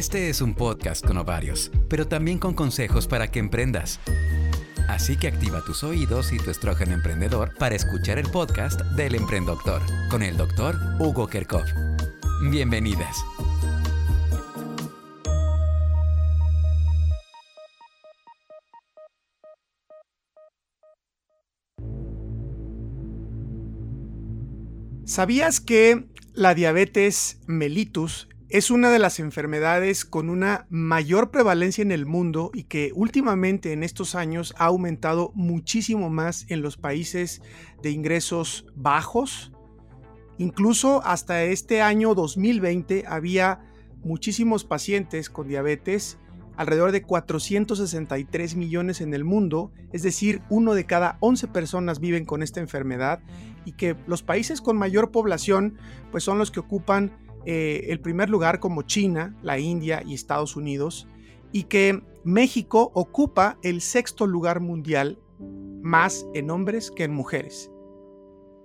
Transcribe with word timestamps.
Este 0.00 0.30
es 0.30 0.40
un 0.40 0.54
podcast 0.54 1.04
con 1.04 1.18
ovarios, 1.18 1.70
pero 1.86 2.08
también 2.08 2.38
con 2.38 2.54
consejos 2.54 3.06
para 3.06 3.30
que 3.30 3.38
emprendas. 3.38 4.00
Así 4.88 5.18
que 5.18 5.28
activa 5.28 5.62
tus 5.62 5.84
oídos 5.84 6.32
y 6.32 6.38
tu 6.38 6.50
estrógeno 6.50 6.94
emprendedor 6.94 7.54
para 7.58 7.74
escuchar 7.74 8.18
el 8.18 8.26
podcast 8.30 8.80
del 8.96 9.14
Emprendedor 9.14 9.82
con 10.10 10.22
el 10.22 10.38
doctor 10.38 10.74
Hugo 10.98 11.26
Kerkov. 11.26 11.66
Bienvenidas. 12.50 13.14
¿Sabías 25.04 25.60
que 25.60 26.06
la 26.32 26.54
diabetes 26.54 27.38
mellitus 27.46 28.29
es 28.50 28.72
una 28.72 28.90
de 28.90 28.98
las 28.98 29.20
enfermedades 29.20 30.04
con 30.04 30.28
una 30.28 30.66
mayor 30.70 31.30
prevalencia 31.30 31.82
en 31.82 31.92
el 31.92 32.04
mundo 32.04 32.50
y 32.52 32.64
que 32.64 32.90
últimamente 32.96 33.72
en 33.72 33.84
estos 33.84 34.16
años 34.16 34.54
ha 34.58 34.66
aumentado 34.66 35.30
muchísimo 35.36 36.10
más 36.10 36.46
en 36.48 36.60
los 36.60 36.76
países 36.76 37.42
de 37.80 37.90
ingresos 37.90 38.66
bajos. 38.74 39.52
Incluso 40.36 41.00
hasta 41.04 41.44
este 41.44 41.80
año 41.80 42.16
2020 42.16 43.04
había 43.06 43.60
muchísimos 44.02 44.64
pacientes 44.64 45.30
con 45.30 45.46
diabetes, 45.46 46.18
alrededor 46.56 46.90
de 46.90 47.02
463 47.02 48.56
millones 48.56 49.00
en 49.00 49.14
el 49.14 49.22
mundo, 49.22 49.70
es 49.92 50.02
decir, 50.02 50.42
uno 50.50 50.74
de 50.74 50.86
cada 50.86 51.18
11 51.20 51.46
personas 51.48 52.00
viven 52.00 52.24
con 52.24 52.42
esta 52.42 52.58
enfermedad 52.58 53.20
y 53.64 53.72
que 53.72 53.94
los 54.08 54.24
países 54.24 54.60
con 54.60 54.76
mayor 54.76 55.12
población 55.12 55.78
pues 56.10 56.24
son 56.24 56.38
los 56.38 56.50
que 56.50 56.60
ocupan 56.60 57.12
eh, 57.46 57.86
el 57.88 58.00
primer 58.00 58.30
lugar 58.30 58.60
como 58.60 58.82
China, 58.82 59.36
la 59.42 59.58
India 59.58 60.02
y 60.04 60.14
Estados 60.14 60.56
Unidos, 60.56 61.08
y 61.52 61.64
que 61.64 62.02
México 62.24 62.90
ocupa 62.94 63.58
el 63.62 63.80
sexto 63.80 64.26
lugar 64.26 64.60
mundial 64.60 65.18
más 65.82 66.26
en 66.34 66.50
hombres 66.50 66.90
que 66.90 67.04
en 67.04 67.12
mujeres. 67.12 67.70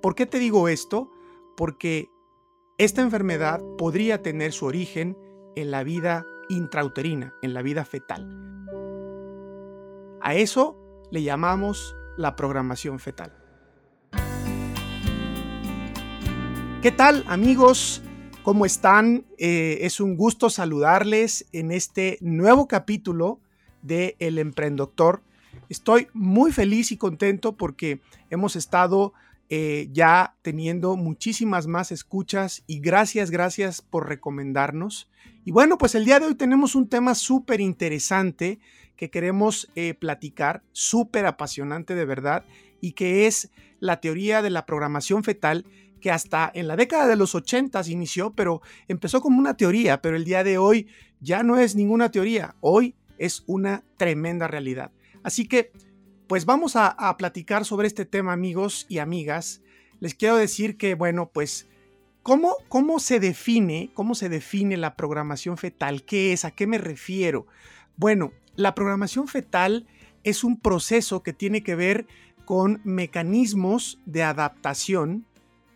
¿Por 0.01 0.15
qué 0.15 0.25
te 0.25 0.39
digo 0.39 0.67
esto? 0.67 1.09
Porque 1.55 2.09
esta 2.77 3.01
enfermedad 3.01 3.61
podría 3.77 4.21
tener 4.21 4.51
su 4.51 4.65
origen 4.65 5.17
en 5.55 5.71
la 5.71 5.83
vida 5.83 6.25
intrauterina, 6.49 7.33
en 7.41 7.53
la 7.53 7.61
vida 7.61 7.85
fetal. 7.85 8.27
A 10.21 10.35
eso 10.35 10.77
le 11.11 11.23
llamamos 11.23 11.95
la 12.17 12.35
programación 12.35 12.99
fetal. 12.99 13.33
¿Qué 16.81 16.91
tal 16.91 17.23
amigos? 17.27 18.03
¿Cómo 18.45 18.67
están? 18.67 19.25
Eh, 19.39 19.79
es 19.81 19.99
un 19.99 20.15
gusto 20.15 20.51
saludarles 20.51 21.47
en 21.51 21.71
este 21.71 22.19
nuevo 22.21 22.67
capítulo 22.67 23.39
de 23.81 24.15
El 24.19 24.37
Emprendedor. 24.37 25.23
Estoy 25.67 26.09
muy 26.13 26.51
feliz 26.51 26.91
y 26.91 26.97
contento 26.97 27.53
porque 27.53 28.01
hemos 28.29 28.55
estado 28.55 29.13
eh, 29.49 29.89
ya 29.91 30.35
teniendo 30.43 30.95
muchísimas 30.95 31.65
más 31.65 31.91
escuchas 31.91 32.63
y 32.67 32.81
gracias, 32.81 33.31
gracias 33.31 33.81
por 33.81 34.07
recomendarnos. 34.07 35.09
Y 35.43 35.49
bueno, 35.49 35.79
pues 35.79 35.95
el 35.95 36.05
día 36.05 36.19
de 36.19 36.27
hoy 36.27 36.35
tenemos 36.35 36.75
un 36.75 36.87
tema 36.87 37.15
súper 37.15 37.61
interesante 37.61 38.59
que 38.95 39.09
queremos 39.09 39.71
eh, 39.73 39.95
platicar, 39.95 40.61
súper 40.71 41.25
apasionante 41.25 41.95
de 41.95 42.05
verdad, 42.05 42.45
y 42.79 42.91
que 42.91 43.25
es 43.25 43.49
la 43.79 43.99
teoría 43.99 44.43
de 44.43 44.51
la 44.51 44.67
programación 44.67 45.23
fetal 45.23 45.65
que 46.05 46.11
hasta 46.11 46.51
en 46.53 46.67
la 46.67 46.75
década 46.75 47.07
de 47.07 47.15
los 47.15 47.33
80 47.33 47.81
inició, 47.87 48.29
pero 48.29 48.61
empezó 48.87 49.21
como 49.21 49.39
una 49.39 49.57
teoría, 49.57 50.03
pero 50.03 50.15
el 50.15 50.23
día 50.23 50.43
de 50.43 50.59
hoy 50.59 50.85
ya 51.19 51.41
no 51.41 51.57
es 51.57 51.75
ninguna 51.75 52.11
teoría, 52.11 52.53
hoy 52.61 52.93
es 53.17 53.43
una 53.47 53.83
tremenda 53.97 54.47
realidad. 54.47 54.91
Así 55.23 55.47
que, 55.47 55.71
pues 56.27 56.45
vamos 56.45 56.75
a, 56.75 56.95
platicar 57.17 57.65
sobre 57.65 57.87
este 57.87 58.05
tema, 58.05 58.33
amigos 58.33 58.85
y 58.87 58.99
amigas. 58.99 59.63
Les 59.99 60.13
quiero 60.13 60.35
decir 60.35 60.77
que, 60.77 60.93
bueno, 60.93 61.31
pues, 61.33 61.67
¿cómo, 62.21 62.55
¿cómo 62.69 62.99
se 62.99 63.19
define, 63.19 63.89
cómo 63.95 64.13
se 64.13 64.29
define 64.29 64.77
la 64.77 64.95
programación 64.95 65.57
fetal? 65.57 66.03
¿Qué 66.03 66.33
es? 66.33 66.45
¿A 66.45 66.51
qué 66.51 66.67
me 66.67 66.77
refiero? 66.77 67.47
Bueno, 67.97 68.31
la 68.55 68.75
programación 68.75 69.27
fetal 69.27 69.87
es 70.23 70.43
un 70.43 70.59
proceso 70.59 71.23
que 71.23 71.33
tiene 71.33 71.63
que 71.63 71.73
ver 71.73 72.05
con 72.45 72.79
mecanismos 72.83 73.99
de 74.05 74.21
adaptación 74.21 75.25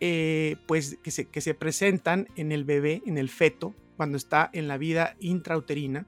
eh, 0.00 0.56
pues 0.66 0.98
que 1.02 1.10
se, 1.10 1.26
que 1.26 1.40
se 1.40 1.54
presentan 1.54 2.28
en 2.36 2.52
el 2.52 2.64
bebé, 2.64 3.02
en 3.06 3.18
el 3.18 3.28
feto, 3.28 3.74
cuando 3.96 4.16
está 4.16 4.48
en 4.52 4.66
la 4.66 4.78
vida 4.78 5.14
intrauterina 5.20 6.06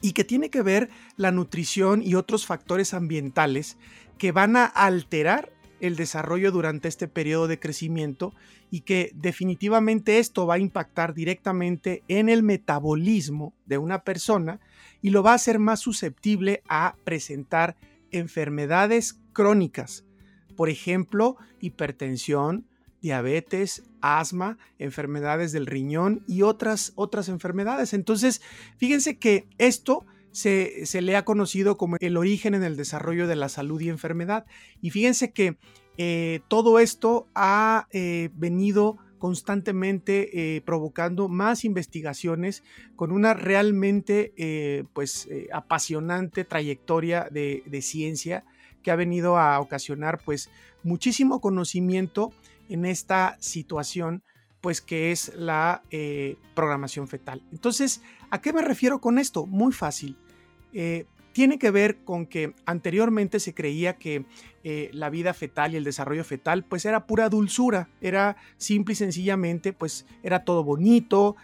y 0.00 0.12
que 0.12 0.24
tiene 0.24 0.50
que 0.50 0.62
ver 0.62 0.88
la 1.16 1.30
nutrición 1.30 2.02
y 2.02 2.14
otros 2.14 2.46
factores 2.46 2.94
ambientales 2.94 3.76
que 4.18 4.32
van 4.32 4.56
a 4.56 4.64
alterar 4.64 5.52
el 5.80 5.96
desarrollo 5.96 6.52
durante 6.52 6.88
este 6.88 7.06
periodo 7.06 7.48
de 7.48 7.58
crecimiento 7.58 8.32
y 8.70 8.80
que 8.80 9.10
definitivamente 9.14 10.18
esto 10.18 10.46
va 10.46 10.54
a 10.54 10.58
impactar 10.58 11.14
directamente 11.14 12.02
en 12.08 12.28
el 12.28 12.42
metabolismo 12.42 13.54
de 13.66 13.78
una 13.78 14.02
persona 14.02 14.60
y 15.02 15.10
lo 15.10 15.22
va 15.22 15.32
a 15.32 15.36
hacer 15.36 15.58
más 15.58 15.80
susceptible 15.80 16.62
a 16.68 16.96
presentar 17.04 17.76
enfermedades 18.10 19.20
crónicas, 19.32 20.04
por 20.56 20.70
ejemplo, 20.70 21.36
hipertensión, 21.60 22.66
diabetes, 23.06 23.84
asma, 24.00 24.58
enfermedades 24.80 25.52
del 25.52 25.66
riñón 25.66 26.24
y 26.26 26.42
otras, 26.42 26.92
otras 26.96 27.28
enfermedades. 27.28 27.94
Entonces, 27.94 28.42
fíjense 28.78 29.16
que 29.16 29.46
esto 29.58 30.04
se, 30.32 30.84
le 31.00 31.14
ha 31.14 31.24
conocido 31.24 31.76
como 31.76 31.96
el 32.00 32.16
origen 32.16 32.54
en 32.54 32.64
el 32.64 32.76
desarrollo 32.76 33.28
de 33.28 33.36
la 33.36 33.48
salud 33.48 33.80
y 33.80 33.90
enfermedad. 33.90 34.44
Y 34.82 34.90
fíjense 34.90 35.30
que 35.32 35.56
eh, 35.98 36.40
todo 36.48 36.80
esto 36.80 37.28
ha 37.36 37.86
eh, 37.92 38.30
venido 38.34 38.98
constantemente 39.18 40.56
eh, 40.56 40.62
provocando 40.62 41.28
más 41.28 41.64
investigaciones 41.64 42.64
con 42.96 43.12
una 43.12 43.34
realmente 43.34 44.84
pues 44.92 45.28
apasionante 45.52 46.44
trayectoria 46.44 47.28
de, 47.30 47.62
de, 47.64 47.82
ciencia 47.82 48.44
que 48.82 48.90
ha 48.90 48.96
venido 48.96 49.38
a 49.38 49.58
ocasionar 49.58 50.20
pues 50.22 50.50
muchísimo 50.82 51.40
conocimiento 51.40 52.32
en 52.68 52.84
esta 52.84 53.36
situación, 53.40 54.22
pues 54.60 54.80
que 54.80 55.12
es 55.12 55.34
la 55.34 55.82
eh, 55.90 56.36
programación 56.54 57.08
fetal. 57.08 57.42
Entonces, 57.52 58.02
¿a 58.30 58.40
qué 58.40 58.52
me 58.52 58.62
refiero 58.62 59.00
con 59.00 59.18
esto? 59.18 59.46
Muy 59.46 59.72
fácil. 59.72 60.16
Eh, 60.72 61.06
tiene 61.36 61.58
que 61.58 61.70
ver 61.70 61.98
con 61.98 62.24
que 62.24 62.54
anteriormente 62.64 63.40
se 63.40 63.52
creía 63.52 63.98
que 63.98 64.24
eh, 64.64 64.88
la 64.94 65.10
vida 65.10 65.34
fetal 65.34 65.74
y 65.74 65.76
el 65.76 65.84
desarrollo 65.84 66.24
fetal 66.24 66.64
pues 66.64 66.86
era 66.86 67.06
pura 67.06 67.28
dulzura, 67.28 67.90
era 68.00 68.38
simple 68.56 68.94
y 68.94 68.96
sencillamente 68.96 69.74
pues 69.74 70.06
era 70.22 70.46
todo 70.46 70.64
bonito, 70.64 71.36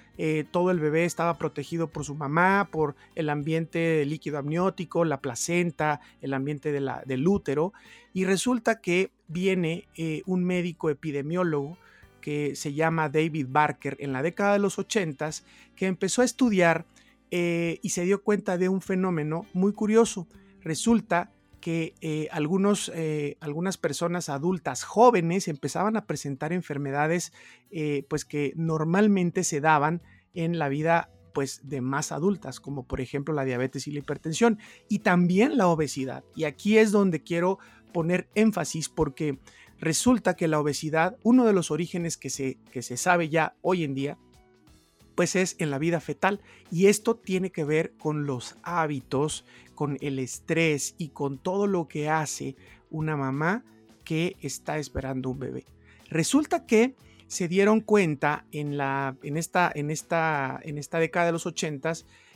todo 0.50 0.70
el 0.70 0.78
bebé 0.78 1.04
estaba 1.04 1.36
protegido 1.36 1.88
por 1.88 2.04
su 2.04 2.14
mamá, 2.14 2.68
por 2.70 2.94
el 3.16 3.28
ambiente 3.28 4.04
líquido 4.06 4.38
amniótico, 4.38 5.04
la 5.04 5.20
placenta, 5.20 6.00
el 6.22 6.32
ambiente 6.32 6.72
del 6.72 7.28
útero 7.28 7.74
y 8.14 8.24
resulta 8.24 8.80
que 8.80 9.10
viene 9.28 9.88
eh, 9.94 10.22
un 10.24 10.42
médico 10.42 10.88
epidemiólogo 10.88 11.76
que 12.22 12.56
se 12.56 12.72
llama 12.72 13.10
David 13.10 13.48
Barker 13.50 13.98
en 14.00 14.14
la 14.14 14.22
década 14.22 14.54
de 14.54 14.60
los 14.60 14.78
80 14.78 15.28
que 15.76 15.84
empezó 15.84 16.22
a 16.22 16.24
estudiar 16.24 16.86
eh, 17.32 17.80
y 17.82 17.88
se 17.88 18.04
dio 18.04 18.22
cuenta 18.22 18.56
de 18.58 18.68
un 18.68 18.80
fenómeno 18.80 19.46
muy 19.52 19.72
curioso. 19.72 20.28
Resulta 20.60 21.32
que 21.60 21.94
eh, 22.00 22.28
algunos, 22.30 22.92
algunas 23.40 23.78
personas 23.78 24.28
adultas 24.28 24.84
jóvenes 24.84 25.48
empezaban 25.48 25.96
a 25.96 26.06
presentar 26.06 26.52
enfermedades 26.52 27.32
pues 28.08 28.24
que 28.24 28.52
normalmente 28.56 29.44
se 29.44 29.60
daban 29.60 30.02
en 30.34 30.58
la 30.58 30.68
vida 30.68 31.08
pues 31.32 31.60
de 31.64 31.80
más 31.80 32.12
adultas, 32.12 32.60
como 32.60 32.84
por 32.84 33.00
ejemplo 33.00 33.34
la 33.34 33.44
diabetes 33.44 33.86
y 33.86 33.92
la 33.92 34.00
hipertensión 34.00 34.58
y 34.88 35.00
también 35.00 35.56
la 35.56 35.68
obesidad. 35.68 36.24
Y 36.34 36.44
aquí 36.44 36.78
es 36.78 36.92
donde 36.92 37.22
quiero 37.22 37.58
poner 37.92 38.28
énfasis 38.34 38.88
porque 38.88 39.38
resulta 39.78 40.34
que 40.34 40.48
la 40.48 40.60
obesidad, 40.60 41.16
uno 41.22 41.44
de 41.44 41.52
los 41.52 41.70
orígenes 41.70 42.16
que 42.16 42.30
se, 42.30 42.58
que 42.70 42.82
se 42.82 42.96
sabe 42.96 43.28
ya 43.28 43.56
hoy 43.62 43.84
en 43.84 43.94
día, 43.94 44.18
pues 45.14 45.36
es 45.36 45.56
en 45.58 45.70
la 45.70 45.78
vida 45.78 46.00
fetal 46.00 46.40
y 46.70 46.86
esto 46.86 47.16
tiene 47.16 47.50
que 47.50 47.64
ver 47.64 47.92
con 47.98 48.26
los 48.26 48.56
hábitos, 48.62 49.44
con 49.74 49.98
el 50.00 50.18
estrés 50.18 50.94
y 50.98 51.08
con 51.08 51.38
todo 51.38 51.66
lo 51.66 51.88
que 51.88 52.08
hace 52.08 52.56
una 52.90 53.16
mamá 53.16 53.64
que 54.04 54.36
está 54.40 54.78
esperando 54.78 55.30
un 55.30 55.38
bebé. 55.38 55.64
Resulta 56.08 56.66
que 56.66 56.94
se 57.26 57.48
dieron 57.48 57.80
cuenta 57.80 58.44
en, 58.52 58.76
la, 58.76 59.16
en, 59.22 59.36
esta, 59.36 59.72
en, 59.74 59.90
esta, 59.90 60.60
en 60.62 60.76
esta 60.76 60.98
década 60.98 61.26
de 61.26 61.32
los 61.32 61.46
80 61.46 61.94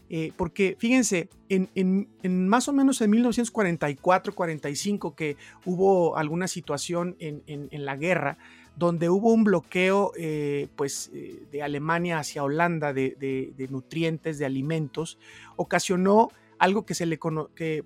eh, 0.09 0.31
porque 0.37 0.77
fíjense, 0.79 1.29
en, 1.49 2.09
más 2.49 2.69
o 2.69 2.73
menos 2.73 3.01
en 3.01 3.11
1944-45 3.13 5.17
que 5.17 5.37
hubo 5.65 6.17
alguna 6.17 6.47
situación 6.47 7.17
en, 7.19 7.85
la 7.85 7.97
guerra, 7.97 8.39
donde 8.77 9.09
hubo 9.09 9.33
un 9.33 9.43
bloqueo 9.43 10.13
eh, 10.17 10.69
pues, 10.77 11.11
eh, 11.15 11.47
de 11.51 11.63
Alemania 11.63 12.19
hacia 12.19 12.45
Holanda 12.45 12.93
de, 12.93 13.69
nutrientes, 13.71 14.39
de 14.39 14.45
alimentos, 14.45 15.19
ocasionó 15.57 16.29
algo 16.59 16.87
que 16.87 16.95
se, 16.95 17.07
le, 17.07 17.19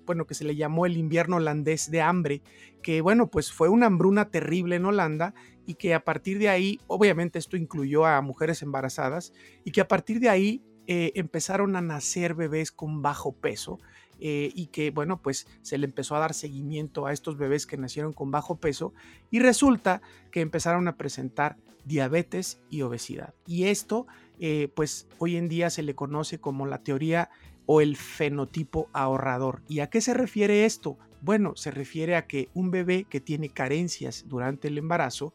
bueno, 0.05 0.27
que 0.27 0.33
se 0.33 0.45
le 0.45 0.55
llamó 0.55 0.85
el 0.85 0.97
invierno 0.97 1.37
holandés 1.37 1.91
de 1.91 2.01
hambre, 2.01 2.41
que 2.81 3.01
bueno, 3.01 3.27
pues 3.27 3.51
fue 3.51 3.69
una 3.69 3.87
hambruna 3.87 4.29
terrible 4.29 4.75
en 4.75 4.85
Holanda 4.85 5.33
y 5.65 5.75
que 5.75 5.93
a 5.93 6.03
partir 6.03 6.39
de 6.39 6.49
ahí, 6.49 6.79
obviamente 6.87 7.39
esto 7.39 7.57
incluyó 7.57 8.05
a 8.05 8.21
mujeres 8.21 8.61
embarazadas, 8.61 9.33
y 9.63 9.71
que 9.71 9.81
a 9.81 9.87
partir 9.87 10.19
de 10.19 10.29
ahí 10.29 10.63
eh, 10.87 11.11
empezaron 11.15 11.75
a 11.75 11.81
nacer 11.81 12.33
bebés 12.33 12.71
con 12.71 13.01
bajo 13.01 13.33
peso 13.33 13.79
eh, 14.23 14.51
y 14.53 14.67
que, 14.67 14.91
bueno, 14.91 15.19
pues 15.19 15.47
se 15.63 15.79
le 15.79 15.85
empezó 15.85 16.15
a 16.15 16.19
dar 16.19 16.35
seguimiento 16.35 17.07
a 17.07 17.11
estos 17.11 17.37
bebés 17.37 17.65
que 17.65 17.75
nacieron 17.75 18.13
con 18.13 18.29
bajo 18.29 18.55
peso 18.57 18.93
y 19.31 19.39
resulta 19.39 20.03
que 20.31 20.41
empezaron 20.41 20.87
a 20.87 20.95
presentar 20.95 21.57
diabetes 21.85 22.61
y 22.69 22.83
obesidad. 22.83 23.33
Y 23.47 23.65
esto, 23.65 24.05
eh, 24.39 24.69
pues 24.75 25.07
hoy 25.17 25.37
en 25.37 25.49
día 25.49 25.71
se 25.71 25.81
le 25.81 25.95
conoce 25.95 26.39
como 26.39 26.67
la 26.67 26.83
teoría 26.83 27.31
o 27.65 27.81
el 27.81 27.97
fenotipo 27.97 28.89
ahorrador. 28.93 29.63
¿Y 29.67 29.79
a 29.79 29.89
qué 29.89 30.01
se 30.01 30.13
refiere 30.13 30.65
esto? 30.65 30.99
Bueno, 31.21 31.55
se 31.55 31.71
refiere 31.71 32.15
a 32.15 32.27
que 32.27 32.49
un 32.53 32.69
bebé 32.69 33.05
que 33.09 33.21
tiene 33.21 33.49
carencias 33.49 34.25
durante 34.27 34.67
el 34.67 34.77
embarazo, 34.77 35.33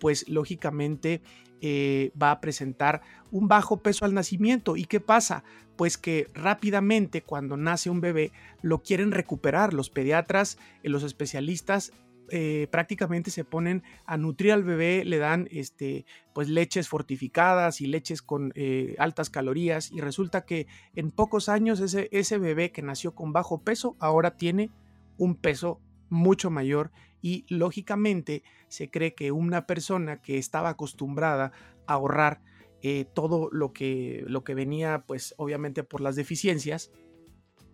pues 0.00 0.28
lógicamente 0.28 1.22
eh, 1.60 2.10
va 2.20 2.30
a 2.30 2.40
presentar 2.40 3.00
un 3.30 3.48
bajo 3.48 3.78
peso 3.78 4.04
al 4.04 4.12
nacimiento. 4.12 4.76
¿Y 4.76 4.84
qué 4.84 5.00
pasa? 5.00 5.44
Pues 5.76 5.98
que 5.98 6.28
rápidamente 6.34 7.22
cuando 7.22 7.56
nace 7.56 7.90
un 7.90 8.00
bebé 8.00 8.32
lo 8.62 8.82
quieren 8.82 9.12
recuperar. 9.12 9.74
Los 9.74 9.90
pediatras, 9.90 10.58
eh, 10.82 10.88
los 10.88 11.02
especialistas 11.02 11.92
eh, 12.30 12.68
prácticamente 12.70 13.30
se 13.30 13.44
ponen 13.44 13.82
a 14.06 14.16
nutrir 14.16 14.52
al 14.52 14.64
bebé, 14.64 15.04
le 15.04 15.18
dan 15.18 15.46
este, 15.50 16.06
pues 16.32 16.48
leches 16.48 16.88
fortificadas 16.88 17.80
y 17.80 17.86
leches 17.86 18.22
con 18.22 18.54
altas 18.98 19.28
calorías 19.28 19.92
y 19.92 20.00
resulta 20.00 20.46
que 20.46 20.66
en 20.94 21.10
pocos 21.10 21.50
años 21.50 21.80
ese, 21.80 22.08
ese 22.12 22.38
bebé 22.38 22.72
que 22.72 22.80
nació 22.80 23.14
con 23.14 23.32
bajo 23.32 23.60
peso 23.60 23.94
ahora 24.00 24.36
tiene 24.36 24.70
un 25.18 25.34
peso 25.34 25.80
mucho 26.08 26.50
mayor 26.50 26.92
y 27.20 27.46
lógicamente 27.48 28.42
se 28.68 28.90
cree 28.90 29.14
que 29.14 29.32
una 29.32 29.66
persona 29.66 30.20
que 30.20 30.36
estaba 30.38 30.70
acostumbrada 30.70 31.52
a 31.86 31.94
ahorrar 31.94 32.42
eh, 32.86 33.06
todo 33.14 33.48
lo 33.50 33.72
que, 33.72 34.24
lo 34.26 34.44
que 34.44 34.54
venía 34.54 35.04
pues 35.06 35.34
obviamente 35.38 35.84
por 35.84 36.02
las 36.02 36.16
deficiencias, 36.16 36.90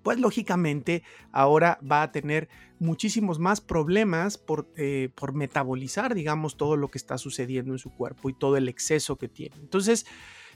pues 0.04 0.20
lógicamente 0.20 1.02
ahora 1.32 1.80
va 1.82 2.02
a 2.02 2.12
tener 2.12 2.48
muchísimos 2.78 3.40
más 3.40 3.60
problemas 3.60 4.38
por, 4.38 4.70
eh, 4.76 5.08
por, 5.16 5.32
metabolizar, 5.32 6.14
digamos, 6.14 6.56
todo 6.56 6.76
lo 6.76 6.92
que 6.92 6.98
está 6.98 7.18
sucediendo 7.18 7.72
en 7.72 7.80
su 7.80 7.90
cuerpo 7.90 8.30
y 8.30 8.34
todo 8.34 8.56
el 8.56 8.68
exceso 8.68 9.16
que 9.16 9.26
tiene. 9.26 9.56
Entonces, 9.56 10.06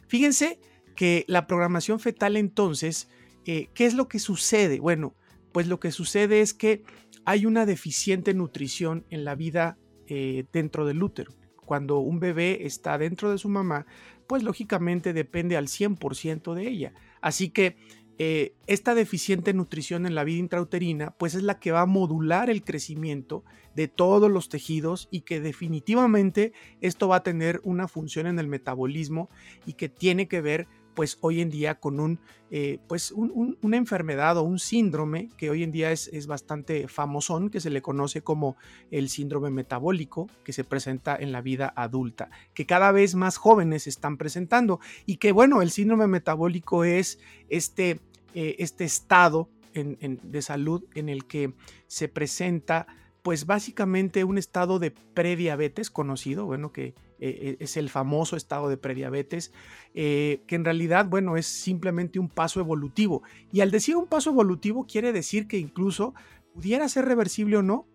fíjense 0.07 0.61
que 0.95 1.25
la 1.27 1.49
programación 1.49 1.99
fetal 1.99 2.37
entonces, 2.37 3.09
eh, 3.47 3.71
¿qué 3.75 3.87
es 3.87 3.95
lo 3.95 4.07
que 4.07 4.21
sucede? 4.21 4.79
Bueno, 4.79 5.17
pues 5.51 5.67
lo 5.67 5.81
que 5.81 5.91
sucede 5.91 6.43
es 6.43 6.55
que 6.55 6.85
hay 7.25 7.45
una 7.45 7.67
deficiente 7.67 8.35
nutrición 8.35 9.05
en 9.11 9.25
la 9.25 9.35
vida 9.35 9.79
dentro 10.07 10.87
del 10.87 11.03
útero. 11.03 11.33
Cuando 11.65 11.99
un 11.99 12.21
bebé 12.21 12.67
está 12.67 12.99
dentro 12.99 13.31
de 13.31 13.39
su 13.39 13.49
mamá, 13.49 13.87
pues 14.27 14.43
lógicamente 14.43 15.13
depende 15.13 15.57
al 15.57 15.67
100% 15.67 16.55
de 16.55 16.69
ella. 16.69 16.95
Así 17.21 17.51
que 17.51 17.77
eh, 18.19 18.55
esta 18.69 18.95
deficiente 18.95 19.53
nutrición 19.53 20.07
en 20.07 20.15
la 20.15 20.23
vida 20.23 20.39
intrauterina, 20.39 21.11
pues 21.19 21.35
es 21.35 21.43
la 21.43 21.59
que 21.59 21.73
va 21.73 21.81
a 21.81 21.87
modular 21.87 22.49
el 22.49 22.63
crecimiento 22.63 23.45
de 23.75 23.89
todos 23.89 24.31
los 24.31 24.49
tejidos 24.49 25.09
y 25.11 25.23
que 25.23 25.41
definitivamente 25.41 26.53
esto 26.81 27.09
va 27.09 27.17
a 27.17 27.23
tener 27.25 27.61
una 27.65 27.89
función 27.89 28.29
en 28.29 28.39
el 28.39 28.47
metabolismo 28.47 29.31
y 29.67 29.73
que 29.73 29.89
tiene 29.89 30.29
que 30.29 30.41
ver 30.41 30.69
pues 30.95 31.19
hoy 31.21 31.41
en 31.41 31.51
día 31.51 31.77
con 31.77 32.01
un, 32.01 32.21
eh, 32.51 32.79
pues 32.89 33.13
una 33.13 33.77
enfermedad 33.77 34.37
o 34.37 34.43
un 34.43 34.59
síndrome 34.59 35.29
que 35.37 35.51
hoy 35.51 35.63
en 35.63 35.73
día 35.73 35.93
es, 35.93 36.09
es, 36.09 36.27
bastante 36.27 36.89
famosón, 36.89 37.51
que 37.51 37.61
se 37.61 37.71
le 37.71 37.83
conoce 37.83 38.23
como 38.23 38.57
el 38.91 39.09
síndrome 39.09 39.51
metabólico, 39.51 40.29
que 40.45 40.53
se 40.53 40.65
presenta 40.65 41.17
en 41.17 41.33
la 41.33 41.41
vida 41.41 41.73
adulta, 41.77 42.31
que 42.55 42.67
cada 42.67 42.93
vez 42.93 43.15
más 43.15 43.37
jóvenes 43.37 43.87
están 43.87 44.17
presentando 44.17 44.81
y 45.07 45.17
que 45.17 45.33
bueno, 45.33 45.63
el 45.63 45.71
síndrome 45.71 46.07
metabólico 46.07 46.85
es 46.85 47.19
este, 47.49 48.01
eh, 48.35 48.57
este 48.59 48.85
estado 48.85 49.49
de 49.75 50.41
salud 50.41 50.85
en 50.95 51.09
el 51.09 51.25
que 51.25 51.53
se 51.89 52.09
presenta 52.09 52.87
pues 53.25 53.47
básicamente 53.47 54.23
un 54.23 54.37
estado 54.37 54.79
de 54.79 54.91
prediabetes 54.91 55.91
conocido, 55.91 56.45
bueno, 56.45 56.73
que 56.73 56.95
eh, 57.19 57.57
es 57.61 57.77
el 57.77 57.89
famoso 57.89 58.37
estado 58.37 58.69
de 58.69 58.77
prediabetes, 58.77 59.53
eh, 59.95 60.43
que 60.47 60.57
en 60.57 60.65
realidad, 60.65 61.07
bueno, 61.07 61.37
es 61.37 61.47
simplemente 61.47 62.19
un 62.19 62.29
paso 62.29 62.61
evolutivo. 62.61 63.23
Y 63.53 63.61
al 63.61 63.71
decir 63.71 63.97
un 63.97 64.07
paso 64.07 64.31
evolutivo 64.31 64.87
quiere 64.87 65.13
decir 65.13 65.47
que 65.47 65.59
incluso 65.59 66.15
pudiera 66.55 66.89
ser 66.89 67.05
reversible 67.05 67.57
o 67.57 67.63
no, 67.63 67.87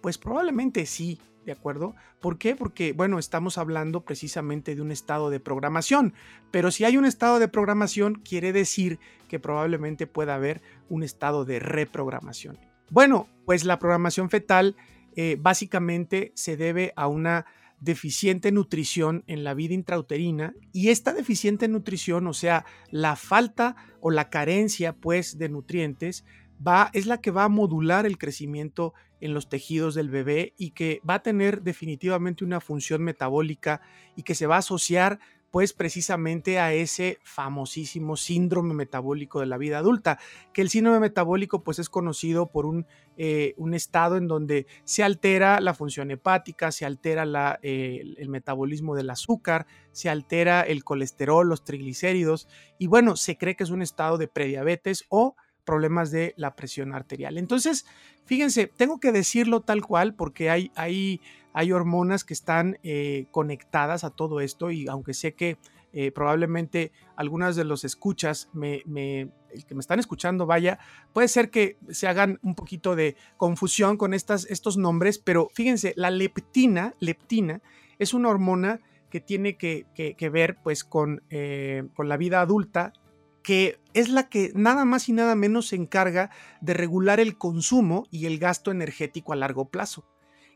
pues 0.00 0.18
probablemente 0.18 0.86
sí, 0.86 1.18
¿de 1.44 1.52
acuerdo? 1.52 1.94
¿Por 2.20 2.38
qué? 2.38 2.54
Porque, 2.54 2.92
bueno, 2.92 3.18
estamos 3.18 3.58
hablando 3.58 4.02
precisamente 4.02 4.74
de 4.74 4.82
un 4.82 4.90
estado 4.90 5.30
de 5.30 5.40
programación, 5.40 6.14
pero 6.50 6.70
si 6.70 6.84
hay 6.84 6.96
un 6.96 7.04
estado 7.04 7.38
de 7.38 7.48
programación, 7.48 8.14
quiere 8.14 8.52
decir 8.52 8.98
que 9.28 9.40
probablemente 9.40 10.06
pueda 10.06 10.34
haber 10.34 10.60
un 10.88 11.02
estado 11.02 11.44
de 11.44 11.58
reprogramación. 11.58 12.58
Bueno, 12.90 13.26
pues 13.44 13.64
la 13.64 13.78
programación 13.78 14.28
fetal 14.28 14.76
eh, 15.16 15.36
básicamente 15.40 16.32
se 16.34 16.56
debe 16.56 16.92
a 16.96 17.06
una 17.06 17.46
deficiente 17.82 18.52
nutrición 18.52 19.24
en 19.26 19.42
la 19.42 19.54
vida 19.54 19.74
intrauterina 19.74 20.54
y 20.72 20.90
esta 20.90 21.12
deficiente 21.12 21.66
nutrición, 21.66 22.28
o 22.28 22.32
sea, 22.32 22.64
la 22.90 23.16
falta 23.16 23.74
o 24.00 24.12
la 24.12 24.30
carencia 24.30 24.94
pues 24.94 25.36
de 25.36 25.48
nutrientes 25.48 26.24
va 26.64 26.90
es 26.92 27.06
la 27.06 27.20
que 27.20 27.32
va 27.32 27.44
a 27.44 27.48
modular 27.48 28.06
el 28.06 28.18
crecimiento 28.18 28.94
en 29.20 29.34
los 29.34 29.48
tejidos 29.48 29.96
del 29.96 30.10
bebé 30.10 30.54
y 30.56 30.70
que 30.70 31.00
va 31.08 31.14
a 31.14 31.22
tener 31.22 31.62
definitivamente 31.62 32.44
una 32.44 32.60
función 32.60 33.02
metabólica 33.02 33.80
y 34.14 34.22
que 34.22 34.36
se 34.36 34.46
va 34.46 34.56
a 34.56 34.60
asociar 34.60 35.18
pues 35.52 35.74
precisamente 35.74 36.58
a 36.58 36.72
ese 36.72 37.18
famosísimo 37.22 38.16
síndrome 38.16 38.72
metabólico 38.72 39.38
de 39.38 39.46
la 39.46 39.58
vida 39.58 39.78
adulta, 39.78 40.18
que 40.54 40.62
el 40.62 40.70
síndrome 40.70 40.98
metabólico 40.98 41.62
pues 41.62 41.78
es 41.78 41.90
conocido 41.90 42.46
por 42.46 42.64
un, 42.64 42.86
eh, 43.18 43.52
un 43.58 43.74
estado 43.74 44.16
en 44.16 44.28
donde 44.28 44.66
se 44.84 45.02
altera 45.02 45.60
la 45.60 45.74
función 45.74 46.10
hepática, 46.10 46.72
se 46.72 46.86
altera 46.86 47.60
eh, 47.62 48.02
el 48.16 48.30
metabolismo 48.30 48.96
del 48.96 49.10
azúcar, 49.10 49.66
se 49.92 50.08
altera 50.08 50.62
el 50.62 50.84
colesterol, 50.84 51.46
los 51.46 51.64
triglicéridos 51.64 52.48
y 52.78 52.86
bueno, 52.86 53.14
se 53.16 53.36
cree 53.36 53.54
que 53.54 53.64
es 53.64 53.70
un 53.70 53.82
estado 53.82 54.16
de 54.16 54.28
prediabetes 54.28 55.04
o 55.10 55.36
problemas 55.64 56.10
de 56.10 56.34
la 56.36 56.56
presión 56.56 56.94
arterial. 56.94 57.38
Entonces, 57.38 57.86
fíjense, 58.24 58.66
tengo 58.66 59.00
que 59.00 59.12
decirlo 59.12 59.60
tal 59.60 59.82
cual 59.82 60.14
porque 60.14 60.50
hay, 60.50 60.70
hay, 60.74 61.20
hay 61.52 61.72
hormonas 61.72 62.24
que 62.24 62.34
están 62.34 62.78
eh, 62.82 63.26
conectadas 63.30 64.04
a 64.04 64.10
todo 64.10 64.40
esto 64.40 64.70
y 64.70 64.88
aunque 64.88 65.14
sé 65.14 65.34
que 65.34 65.58
eh, 65.92 66.10
probablemente 66.10 66.92
algunas 67.16 67.54
de 67.54 67.64
los 67.64 67.84
escuchas 67.84 68.48
me, 68.54 68.82
me, 68.86 69.30
el 69.50 69.66
que 69.66 69.74
me 69.74 69.80
están 69.80 69.98
escuchando, 69.98 70.46
vaya, 70.46 70.78
puede 71.12 71.28
ser 71.28 71.50
que 71.50 71.76
se 71.90 72.08
hagan 72.08 72.38
un 72.42 72.54
poquito 72.54 72.96
de 72.96 73.16
confusión 73.36 73.98
con 73.98 74.14
estos 74.14 74.76
nombres, 74.78 75.18
pero 75.18 75.50
fíjense, 75.52 75.92
la 75.96 76.10
leptina, 76.10 76.94
leptina 76.98 77.60
es 77.98 78.14
una 78.14 78.30
hormona 78.30 78.80
que 79.10 79.20
tiene 79.20 79.58
que, 79.58 79.84
que, 79.94 80.30
ver 80.30 80.56
pues 80.62 80.84
con, 80.84 81.22
eh, 81.28 81.84
con 81.94 82.08
la 82.08 82.16
vida 82.16 82.40
adulta 82.40 82.94
que 83.42 83.78
es 83.92 84.08
la 84.08 84.28
que 84.28 84.52
nada 84.54 84.84
más 84.84 85.08
y 85.08 85.12
nada 85.12 85.34
menos 85.34 85.68
se 85.68 85.76
encarga 85.76 86.30
de 86.60 86.74
regular 86.74 87.20
el 87.20 87.36
consumo 87.36 88.06
y 88.10 88.26
el 88.26 88.38
gasto 88.38 88.70
energético 88.70 89.32
a 89.32 89.36
largo 89.36 89.68
plazo. 89.68 90.04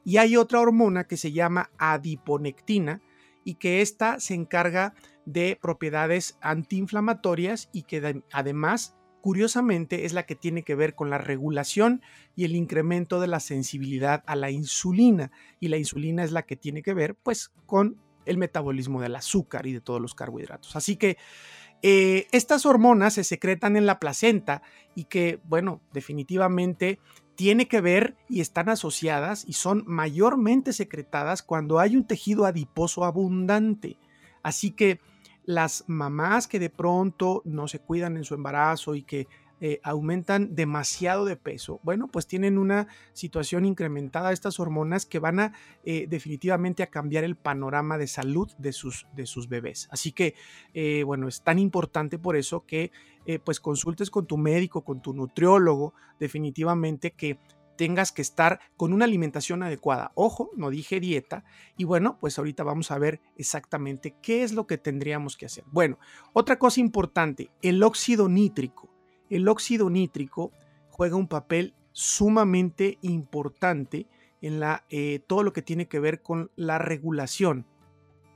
Y 0.06 0.18
hay 0.18 0.36
otra 0.36 0.60
hormona 0.60 1.08
que 1.08 1.16
se 1.16 1.32
llama 1.32 1.70
adiponectina 1.78 3.02
y 3.42 3.56
que 3.56 3.82
esta 3.82 4.20
se 4.20 4.34
encarga 4.34 4.94
de 5.24 5.58
propiedades 5.60 6.38
antiinflamatorias 6.40 7.68
y 7.72 7.82
que 7.82 8.22
además, 8.30 8.94
curiosamente, 9.20 10.04
es 10.04 10.12
la 10.12 10.24
que 10.24 10.36
tiene 10.36 10.62
que 10.62 10.76
ver 10.76 10.94
con 10.94 11.10
la 11.10 11.18
regulación 11.18 12.02
y 12.36 12.44
el 12.44 12.54
incremento 12.54 13.18
de 13.18 13.26
la 13.26 13.40
sensibilidad 13.40 14.22
a 14.28 14.36
la 14.36 14.52
insulina. 14.52 15.32
Y 15.58 15.66
la 15.66 15.76
insulina 15.76 16.22
es 16.22 16.30
la 16.30 16.42
que 16.42 16.54
tiene 16.54 16.82
que 16.82 16.94
ver 16.94 17.16
pues 17.16 17.50
con 17.66 18.00
el 18.26 18.38
metabolismo 18.38 19.02
del 19.02 19.16
azúcar 19.16 19.66
y 19.66 19.72
de 19.72 19.80
todos 19.80 20.00
los 20.00 20.14
carbohidratos. 20.14 20.76
Así 20.76 20.94
que 20.94 21.16
eh, 21.82 22.28
estas 22.30 22.64
hormonas 22.64 23.14
se 23.14 23.24
secretan 23.24 23.76
en 23.76 23.86
la 23.86 23.98
placenta 23.98 24.62
y 24.94 25.06
que, 25.06 25.40
bueno, 25.44 25.80
definitivamente 25.92 27.00
tiene 27.36 27.68
que 27.68 27.80
ver 27.80 28.16
y 28.28 28.40
están 28.40 28.68
asociadas 28.68 29.44
y 29.46 29.52
son 29.52 29.84
mayormente 29.86 30.72
secretadas 30.72 31.42
cuando 31.42 31.78
hay 31.78 31.96
un 31.96 32.06
tejido 32.06 32.46
adiposo 32.46 33.04
abundante. 33.04 33.98
Así 34.42 34.70
que 34.70 35.00
las 35.44 35.84
mamás 35.86 36.48
que 36.48 36.58
de 36.58 36.70
pronto 36.70 37.42
no 37.44 37.68
se 37.68 37.78
cuidan 37.78 38.16
en 38.16 38.24
su 38.24 38.34
embarazo 38.34 38.94
y 38.94 39.02
que 39.02 39.28
eh, 39.60 39.80
aumentan 39.82 40.54
demasiado 40.54 41.24
de 41.24 41.36
peso, 41.36 41.80
bueno, 41.82 42.08
pues 42.08 42.26
tienen 42.26 42.58
una 42.58 42.88
situación 43.14 43.64
incrementada 43.64 44.32
estas 44.32 44.60
hormonas 44.60 45.06
que 45.06 45.18
van 45.18 45.40
a 45.40 45.52
eh, 45.84 46.06
definitivamente 46.08 46.82
a 46.82 46.88
cambiar 46.88 47.24
el 47.24 47.36
panorama 47.36 47.96
de 47.96 48.06
salud 48.06 48.52
de 48.58 48.72
sus, 48.72 49.06
de 49.14 49.24
sus 49.24 49.48
bebés. 49.48 49.88
Así 49.90 50.12
que, 50.12 50.34
eh, 50.74 51.04
bueno, 51.04 51.26
es 51.26 51.42
tan 51.42 51.58
importante 51.58 52.18
por 52.18 52.36
eso 52.36 52.66
que 52.66 52.92
pues 53.42 53.58
consultes 53.58 54.08
con 54.08 54.24
tu 54.24 54.36
médico, 54.36 54.84
con 54.84 55.02
tu 55.02 55.12
nutriólogo, 55.12 55.94
definitivamente 56.20 57.10
que 57.10 57.40
tengas 57.76 58.12
que 58.12 58.22
estar 58.22 58.60
con 58.76 58.92
una 58.92 59.04
alimentación 59.04 59.62
adecuada. 59.62 60.12
Ojo, 60.14 60.50
no 60.56 60.70
dije 60.70 61.00
dieta. 61.00 61.44
Y 61.76 61.84
bueno, 61.84 62.18
pues 62.20 62.38
ahorita 62.38 62.62
vamos 62.64 62.90
a 62.90 62.98
ver 62.98 63.20
exactamente 63.36 64.14
qué 64.22 64.42
es 64.42 64.52
lo 64.52 64.66
que 64.66 64.78
tendríamos 64.78 65.36
que 65.36 65.46
hacer. 65.46 65.64
Bueno, 65.66 65.98
otra 66.32 66.58
cosa 66.58 66.80
importante, 66.80 67.50
el 67.62 67.82
óxido 67.82 68.28
nítrico. 68.28 68.95
El 69.30 69.48
óxido 69.48 69.90
nítrico 69.90 70.52
juega 70.90 71.16
un 71.16 71.28
papel 71.28 71.74
sumamente 71.92 72.98
importante 73.02 74.06
en 74.42 74.60
la, 74.60 74.84
eh, 74.90 75.20
todo 75.26 75.42
lo 75.42 75.52
que 75.52 75.62
tiene 75.62 75.88
que 75.88 75.98
ver 75.98 76.22
con 76.22 76.50
la 76.56 76.78
regulación 76.78 77.66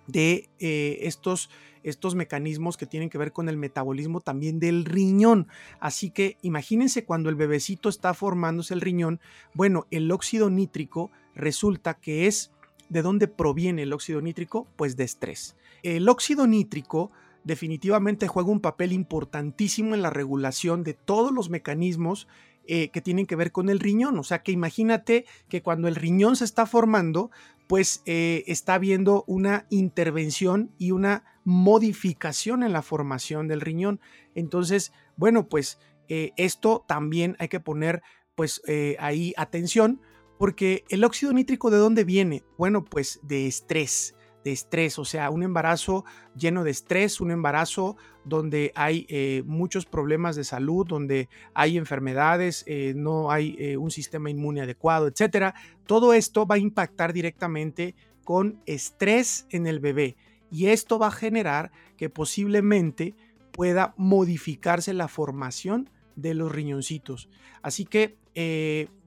de 0.06 0.48
eh, 0.58 0.98
estos, 1.02 1.50
estos 1.82 2.14
mecanismos 2.14 2.76
que 2.76 2.86
tienen 2.86 3.10
que 3.10 3.18
ver 3.18 3.32
con 3.32 3.48
el 3.48 3.56
metabolismo 3.56 4.20
también 4.20 4.58
del 4.58 4.84
riñón. 4.84 5.46
Así 5.78 6.10
que 6.10 6.36
imagínense 6.42 7.04
cuando 7.04 7.28
el 7.28 7.36
bebecito 7.36 7.88
está 7.88 8.14
formándose 8.14 8.74
el 8.74 8.80
riñón, 8.80 9.20
bueno, 9.54 9.86
el 9.90 10.10
óxido 10.10 10.50
nítrico 10.50 11.10
resulta 11.34 11.94
que 11.94 12.26
es 12.26 12.50
¿de 12.88 13.02
dónde 13.02 13.28
proviene 13.28 13.82
el 13.82 13.92
óxido 13.92 14.20
nítrico? 14.20 14.66
Pues 14.76 14.96
de 14.96 15.04
estrés. 15.04 15.56
El 15.82 16.08
óxido 16.08 16.46
nítrico 16.46 17.10
definitivamente 17.44 18.28
juega 18.28 18.50
un 18.50 18.60
papel 18.60 18.92
importantísimo 18.92 19.94
en 19.94 20.02
la 20.02 20.10
regulación 20.10 20.82
de 20.84 20.94
todos 20.94 21.32
los 21.32 21.50
mecanismos 21.50 22.28
eh, 22.66 22.90
que 22.90 23.00
tienen 23.00 23.26
que 23.26 23.36
ver 23.36 23.52
con 23.52 23.68
el 23.68 23.80
riñón. 23.80 24.18
O 24.18 24.22
sea 24.22 24.42
que 24.42 24.52
imagínate 24.52 25.24
que 25.48 25.62
cuando 25.62 25.88
el 25.88 25.96
riñón 25.96 26.36
se 26.36 26.44
está 26.44 26.66
formando, 26.66 27.30
pues 27.66 28.02
eh, 28.06 28.44
está 28.46 28.74
habiendo 28.74 29.24
una 29.26 29.66
intervención 29.70 30.72
y 30.78 30.92
una 30.92 31.24
modificación 31.44 32.62
en 32.62 32.72
la 32.72 32.82
formación 32.82 33.48
del 33.48 33.60
riñón. 33.60 34.00
Entonces, 34.34 34.92
bueno, 35.16 35.48
pues 35.48 35.78
eh, 36.08 36.32
esto 36.36 36.84
también 36.86 37.36
hay 37.38 37.48
que 37.48 37.60
poner 37.60 38.02
pues 38.34 38.62
ahí 38.98 39.34
atención 39.36 40.00
porque 40.38 40.84
el 40.88 41.04
óxido 41.04 41.34
nítrico 41.34 41.70
de 41.70 41.76
dónde 41.76 42.04
viene? 42.04 42.42
Bueno, 42.56 42.82
pues 42.86 43.20
de 43.22 43.46
estrés 43.46 44.14
de 44.44 44.52
estrés, 44.52 44.98
o 44.98 45.04
sea, 45.04 45.30
un 45.30 45.42
embarazo 45.42 46.04
lleno 46.34 46.64
de 46.64 46.70
estrés, 46.70 47.20
un 47.20 47.30
embarazo 47.30 47.96
donde 48.24 48.72
hay 48.74 49.06
eh, 49.08 49.42
muchos 49.46 49.86
problemas 49.86 50.36
de 50.36 50.44
salud, 50.44 50.86
donde 50.86 51.28
hay 51.54 51.76
enfermedades, 51.76 52.64
eh, 52.66 52.94
no 52.96 53.30
hay 53.30 53.56
eh, 53.58 53.76
un 53.76 53.90
sistema 53.90 54.30
inmune 54.30 54.62
adecuado, 54.62 55.06
etcétera. 55.06 55.54
Todo 55.86 56.14
esto 56.14 56.46
va 56.46 56.56
a 56.56 56.58
impactar 56.58 57.12
directamente 57.12 57.94
con 58.24 58.60
estrés 58.66 59.46
en 59.50 59.66
el 59.66 59.80
bebé 59.80 60.16
y 60.50 60.66
esto 60.66 60.98
va 60.98 61.08
a 61.08 61.12
generar 61.12 61.70
que 61.96 62.10
posiblemente 62.10 63.14
pueda 63.52 63.94
modificarse 63.96 64.94
la 64.94 65.08
formación 65.08 65.90
de 66.16 66.34
los 66.34 66.52
riñoncitos. 66.52 67.28
Así 67.62 67.84
que, 67.84 68.16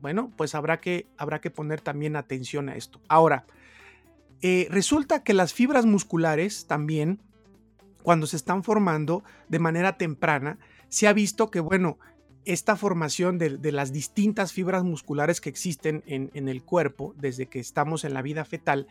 bueno, 0.01 0.31
pues 0.35 0.55
habrá 0.55 0.79
que, 0.79 1.07
habrá 1.17 1.41
que 1.41 1.49
poner 1.49 1.81
también 1.81 2.15
atención 2.15 2.69
a 2.69 2.75
esto. 2.75 3.01
Ahora, 3.07 3.45
eh, 4.45 4.67
resulta 4.69 5.23
que 5.23 5.33
las 5.33 5.53
fibras 5.53 5.85
musculares 5.85 6.67
también, 6.67 7.19
cuando 8.03 8.27
se 8.27 8.35
están 8.35 8.61
formando 8.61 9.23
de 9.47 9.59
manera 9.59 9.97
temprana, 9.97 10.59
se 10.89 11.07
ha 11.07 11.13
visto 11.13 11.49
que, 11.49 11.61
bueno, 11.61 11.97
esta 12.43 12.75
formación 12.75 13.37
de, 13.37 13.71
las 13.71 13.93
distintas 13.93 14.51
fibras 14.51 14.83
musculares 14.83 15.39
que 15.39 15.47
existen 15.47 16.03
en, 16.07 16.49
el 16.49 16.61
cuerpo 16.61 17.15
desde 17.17 17.45
que 17.45 17.61
estamos 17.61 18.03
en 18.03 18.13
la 18.13 18.21
vida 18.21 18.43
fetal, 18.43 18.87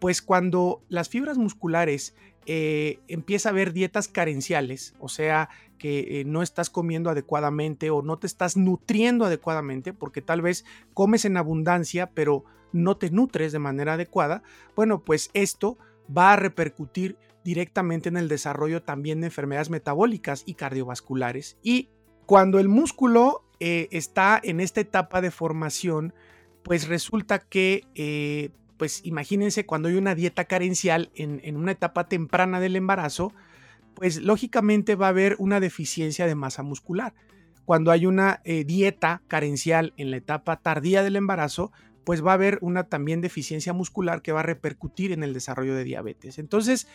pues 0.00 0.22
cuando 0.22 0.82
las 0.88 1.08
fibras 1.08 1.38
musculares 1.38 2.16
eh, 2.46 2.98
empieza 3.06 3.48
a 3.48 3.52
haber 3.52 3.72
dietas 3.72 4.08
carenciales, 4.08 4.96
o 4.98 5.08
sea, 5.08 5.50
que 5.78 6.20
eh, 6.20 6.24
no 6.24 6.42
estás 6.42 6.68
comiendo 6.68 7.10
adecuadamente 7.10 7.90
o 7.90 8.02
no 8.02 8.18
te 8.18 8.26
estás 8.26 8.56
nutriendo 8.56 9.24
adecuadamente, 9.24 9.92
porque 9.92 10.20
tal 10.20 10.42
vez 10.42 10.64
comes 10.94 11.24
en 11.24 11.36
abundancia, 11.36 12.10
pero 12.10 12.44
no 12.76 12.96
te 12.96 13.10
nutres 13.10 13.52
de 13.52 13.58
manera 13.58 13.94
adecuada, 13.94 14.42
bueno, 14.74 15.02
pues 15.04 15.30
esto 15.34 15.78
va 16.16 16.32
a 16.32 16.36
repercutir 16.36 17.16
directamente 17.44 18.08
en 18.08 18.16
el 18.16 18.28
desarrollo 18.28 18.82
también 18.82 19.20
de 19.20 19.28
enfermedades 19.28 19.70
metabólicas 19.70 20.42
y 20.46 20.54
cardiovasculares. 20.54 21.56
Y 21.62 21.90
cuando 22.26 22.58
el 22.58 22.68
músculo 22.68 23.44
eh, 23.60 23.88
está 23.92 24.40
en 24.42 24.60
esta 24.60 24.80
etapa 24.80 25.20
de 25.20 25.30
formación, 25.30 26.12
pues 26.64 26.88
resulta 26.88 27.38
que, 27.38 27.84
eh, 27.94 28.50
pues 28.76 29.00
imagínense 29.04 29.64
cuando 29.64 29.88
hay 29.88 29.94
una 29.94 30.16
dieta 30.16 30.44
carencial 30.44 31.10
en, 31.14 31.56
una 31.56 31.70
etapa 31.70 32.08
temprana 32.08 32.58
del 32.58 32.74
embarazo, 32.74 33.32
pues 33.94 34.20
lógicamente 34.20 34.96
va 34.96 35.06
a 35.06 35.10
haber 35.10 35.36
una 35.38 35.60
deficiencia 35.60 36.26
de 36.26 36.34
masa 36.34 36.64
muscular. 36.64 37.14
Cuando 37.64 37.92
hay 37.92 38.06
una 38.06 38.40
eh, 38.44 38.64
dieta 38.64 39.22
carencial 39.28 39.94
en 39.96 40.10
la 40.10 40.16
etapa 40.16 40.56
tardía 40.56 41.04
del 41.04 41.14
embarazo, 41.14 41.70
pues 42.06 42.24
va 42.24 42.30
a 42.30 42.34
haber 42.34 42.60
una 42.60 42.84
también 42.84 43.20
deficiencia 43.20 43.72
muscular 43.72 44.22
que 44.22 44.30
va 44.30 44.38
a 44.38 44.44
repercutir 44.44 45.10
en 45.10 45.24
el 45.24 45.34
desarrollo 45.34 45.74
de 45.74 45.82
diabetes. 45.82 46.38
Entonces, 46.38 46.86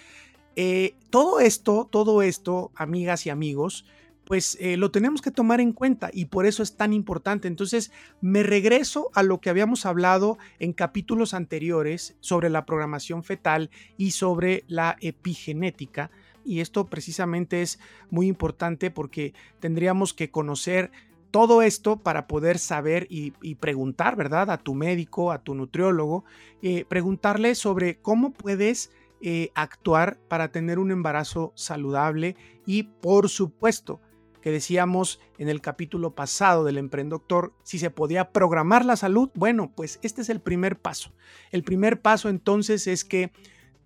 eh, 0.56 0.96
todo 1.10 1.42
esto, 1.42 1.86
todo 1.92 2.22
esto, 2.22 2.72
amigas 2.76 3.26
y 3.26 3.30
amigos, 3.30 3.86
pues 4.24 4.58
eh, 4.62 4.78
lo 4.78 4.90
tenemos 4.90 5.22
que 5.22 5.30
tomar 5.30 5.60
en 5.60 5.74
cuenta 5.74 6.10
y 6.14 6.28
por 6.28 6.46
eso 6.46 6.64
es 6.64 6.78
tan 6.78 6.94
importante. 6.94 7.50
Entonces, 7.50 7.92
me 8.22 8.42
regreso 8.42 9.10
a 9.14 9.22
lo 9.22 9.42
que 9.42 9.50
habíamos 9.50 9.86
hablado 9.86 10.38
en 10.60 10.72
capítulos 10.72 11.34
anteriores 11.34 12.16
sobre 12.22 12.50
la 12.50 12.66
programación 12.66 13.22
fetal 13.22 13.70
y 13.98 14.12
sobre 14.12 14.64
la 14.70 14.96
epigenética. 15.02 16.10
Y 16.46 16.62
esto 16.62 16.86
precisamente 16.86 17.62
es 17.62 17.80
muy 18.10 18.28
importante 18.28 18.92
porque 18.92 19.34
tendríamos 19.60 20.14
que 20.14 20.32
conocer 20.32 20.90
todo 21.32 21.62
esto 21.62 21.98
para 21.98 22.28
poder 22.28 22.60
saber 22.60 23.08
y, 23.10 23.32
preguntar, 23.56 24.16
¿verdad? 24.16 24.52
A 24.52 24.58
tu 24.58 24.76
médico, 24.76 25.32
a 25.32 25.42
tu 25.42 25.56
nutriólogo, 25.56 26.26
eh, 26.62 26.86
preguntarle 26.86 27.56
sobre 27.56 27.98
cómo 27.98 28.32
puedes 28.32 28.92
eh, 29.22 29.52
actuar 29.56 30.18
para 30.28 30.52
tener 30.52 30.78
un 30.78 30.92
embarazo 30.92 31.54
saludable 31.56 32.36
y, 32.66 32.84
por 32.84 33.30
supuesto, 33.30 34.02
que 34.42 34.52
decíamos 34.52 35.20
en 35.38 35.48
el 35.48 35.62
capítulo 35.62 36.16
pasado 36.16 36.64
del 36.64 36.78
Emprendoctor, 36.78 37.54
si 37.64 37.80
se 37.80 37.92
podía 37.92 38.32
programar 38.32 38.84
la 38.84 38.96
salud, 38.96 39.30
bueno, 39.36 39.72
pues 39.76 40.00
este 40.02 40.22
es 40.22 40.30
el 40.30 40.42
primer 40.42 40.80
paso. 40.80 41.14
El 41.52 41.64
primer 41.64 42.02
paso 42.02 42.28
entonces 42.28 42.88
es 42.88 43.06
que 43.06 43.32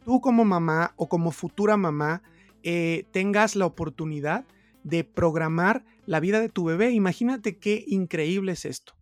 tú 0.06 0.22
como 0.22 0.46
mamá 0.46 0.94
o 0.96 1.10
como 1.10 1.32
futura 1.32 1.78
mamá 1.78 2.22
eh, 2.64 3.06
tengas 3.12 3.56
la 3.56 3.66
oportunidad 3.66 4.46
de 4.86 5.04
programar 5.04 5.84
la 6.06 6.20
vida 6.22 6.40
de 6.40 6.48
tu 6.48 6.64
bebé. 6.64 6.92
Imagínate 6.92 7.58
qué 7.58 7.84
increíble 7.88 8.54
es 8.54 8.66
esto. 8.66 8.94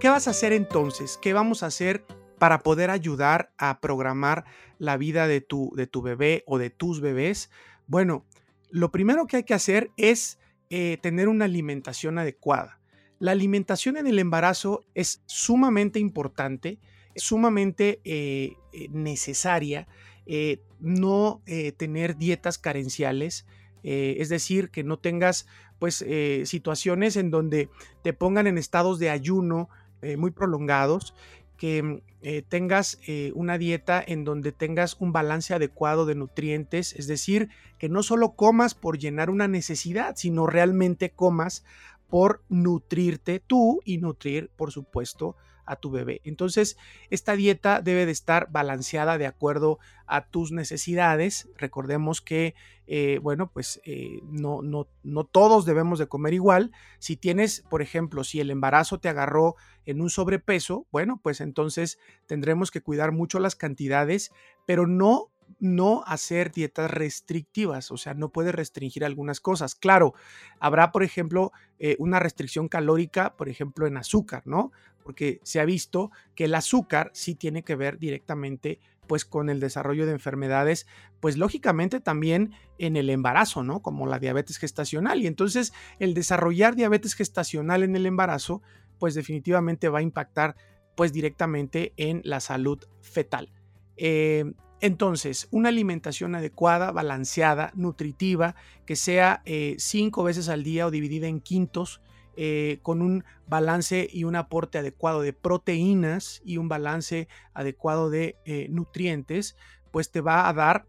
¿Qué 0.00 0.08
vas 0.08 0.28
a 0.28 0.30
hacer 0.30 0.52
entonces? 0.52 1.18
¿Qué 1.20 1.32
vamos 1.32 1.62
a 1.62 1.66
hacer 1.66 2.04
para 2.38 2.60
poder 2.60 2.90
ayudar 2.90 3.52
a 3.58 3.80
programar 3.80 4.44
la 4.78 4.96
vida 4.96 5.26
de 5.26 5.40
tu, 5.40 5.72
de 5.74 5.88
tu 5.88 6.00
bebé 6.00 6.44
o 6.46 6.58
de 6.58 6.70
tus 6.70 7.00
bebés? 7.00 7.50
Bueno, 7.88 8.24
lo 8.70 8.92
primero 8.92 9.26
que 9.26 9.38
hay 9.38 9.42
que 9.42 9.54
hacer 9.54 9.90
es 9.96 10.38
eh, 10.70 10.98
tener 11.02 11.28
una 11.28 11.46
alimentación 11.46 12.18
adecuada. 12.18 12.78
La 13.18 13.32
alimentación 13.32 13.96
en 13.96 14.06
el 14.06 14.20
embarazo 14.20 14.84
es 14.94 15.22
sumamente 15.26 15.98
importante, 15.98 16.78
sumamente 17.16 18.00
eh, 18.04 18.52
eh, 18.72 18.88
necesaria 18.90 19.88
eh, 20.30 20.60
no 20.78 21.40
eh, 21.46 21.72
tener 21.72 22.18
dietas 22.18 22.58
carenciales, 22.58 23.46
eh, 23.82 24.16
es 24.18 24.28
decir, 24.28 24.68
que 24.68 24.84
no 24.84 24.98
tengas 24.98 25.46
pues 25.78 26.04
situaciones 26.44 27.16
en 27.16 27.30
donde 27.30 27.70
te 28.02 28.12
pongan 28.12 28.48
en 28.48 28.58
estados 28.58 28.98
de 28.98 29.10
ayuno 29.10 29.68
muy 30.16 30.32
prolongados, 30.32 31.14
que 31.56 31.84
mm, 31.84 32.00
tengas 32.48 32.98
una 33.34 33.58
dieta 33.58 34.02
en 34.04 34.24
donde 34.24 34.50
tengas 34.50 34.96
un 34.98 35.12
balance 35.12 35.54
adecuado 35.54 36.04
de 36.04 36.16
nutrientes, 36.16 36.94
es 36.94 37.06
decir, 37.06 37.48
que 37.78 37.88
no 37.88 38.02
solo 38.02 38.34
comas 38.34 38.74
por 38.74 38.98
llenar 38.98 39.30
una 39.30 39.46
necesidad, 39.46 40.16
sino 40.16 40.48
realmente 40.48 41.10
comas 41.10 41.64
por 42.08 42.42
nutrirte 42.48 43.38
tú 43.38 43.80
y 43.84 43.98
nutrir, 43.98 44.50
por 44.56 44.72
supuesto, 44.72 45.36
a 45.68 45.76
tu 45.76 45.90
bebé. 45.90 46.20
Entonces, 46.24 46.76
esta 47.10 47.36
dieta 47.36 47.80
debe 47.82 48.06
de 48.06 48.12
estar 48.12 48.50
balanceada 48.50 49.18
de 49.18 49.26
acuerdo 49.26 49.78
a 50.06 50.26
tus 50.26 50.50
necesidades. 50.50 51.48
Recordemos 51.56 52.20
que, 52.20 52.54
eh, 52.86 53.20
bueno, 53.22 53.50
pues 53.52 53.80
eh, 53.84 54.20
no, 54.24 54.62
no, 54.62 54.88
no 55.02 55.24
todos 55.24 55.66
debemos 55.66 55.98
de 55.98 56.08
comer 56.08 56.34
igual. 56.34 56.72
Si 56.98 57.16
tienes, 57.16 57.64
por 57.68 57.82
ejemplo, 57.82 58.24
si 58.24 58.40
el 58.40 58.50
embarazo 58.50 58.98
te 58.98 59.10
agarró 59.10 59.56
en 59.84 60.00
un 60.00 60.10
sobrepeso, 60.10 60.86
bueno, 60.90 61.20
pues 61.22 61.40
entonces 61.40 61.98
tendremos 62.26 62.70
que 62.70 62.82
cuidar 62.82 63.12
mucho 63.12 63.38
las 63.38 63.54
cantidades, 63.54 64.32
pero 64.66 64.86
no 64.86 65.30
no 65.60 66.02
hacer 66.06 66.52
dietas 66.52 66.90
restrictivas, 66.90 67.90
o 67.90 67.96
sea, 67.96 68.14
no 68.14 68.30
puedes 68.30 68.54
restringir 68.54 69.04
algunas 69.04 69.40
cosas. 69.40 69.74
Claro, 69.74 70.14
habrá, 70.60 70.92
por 70.92 71.02
ejemplo, 71.02 71.52
eh, 71.78 71.96
una 71.98 72.20
restricción 72.20 72.68
calórica, 72.68 73.36
por 73.36 73.48
ejemplo, 73.48 73.86
en 73.86 73.96
azúcar, 73.96 74.42
¿no? 74.44 74.72
Porque 75.02 75.40
se 75.42 75.60
ha 75.60 75.64
visto 75.64 76.10
que 76.34 76.44
el 76.44 76.54
azúcar 76.54 77.10
sí 77.14 77.34
tiene 77.34 77.62
que 77.62 77.76
ver 77.76 77.98
directamente 77.98 78.78
pues 79.08 79.24
con 79.24 79.48
el 79.48 79.58
desarrollo 79.58 80.06
de 80.06 80.12
enfermedades, 80.12 80.86
pues 81.18 81.38
lógicamente 81.38 81.98
también 81.98 82.52
en 82.78 82.96
el 82.96 83.10
embarazo, 83.10 83.64
¿no? 83.64 83.80
Como 83.80 84.06
la 84.06 84.18
diabetes 84.18 84.58
gestacional. 84.58 85.22
Y 85.22 85.26
entonces 85.26 85.72
el 85.98 86.14
desarrollar 86.14 86.76
diabetes 86.76 87.14
gestacional 87.14 87.82
en 87.82 87.96
el 87.96 88.06
embarazo, 88.06 88.62
pues 88.98 89.14
definitivamente 89.14 89.88
va 89.88 90.00
a 90.00 90.02
impactar 90.02 90.56
pues 90.94 91.12
directamente 91.12 91.94
en 91.96 92.20
la 92.24 92.40
salud 92.40 92.84
fetal. 93.00 93.50
Eh, 93.96 94.52
entonces, 94.80 95.48
una 95.50 95.70
alimentación 95.70 96.34
adecuada, 96.34 96.92
balanceada, 96.92 97.72
nutritiva, 97.74 98.54
que 98.86 98.96
sea 98.96 99.42
eh, 99.44 99.74
cinco 99.78 100.22
veces 100.22 100.48
al 100.48 100.62
día 100.62 100.86
o 100.86 100.90
dividida 100.90 101.26
en 101.26 101.40
quintos, 101.40 102.00
eh, 102.36 102.78
con 102.82 103.02
un 103.02 103.24
balance 103.48 104.08
y 104.12 104.22
un 104.22 104.36
aporte 104.36 104.78
adecuado 104.78 105.22
de 105.22 105.32
proteínas 105.32 106.40
y 106.44 106.56
un 106.58 106.68
balance 106.68 107.26
adecuado 107.52 108.10
de 108.10 108.36
nutrientes, 108.70 109.56
pues 109.90 110.12
te 110.12 110.20
va 110.20 110.48
a 110.48 110.52
dar 110.52 110.86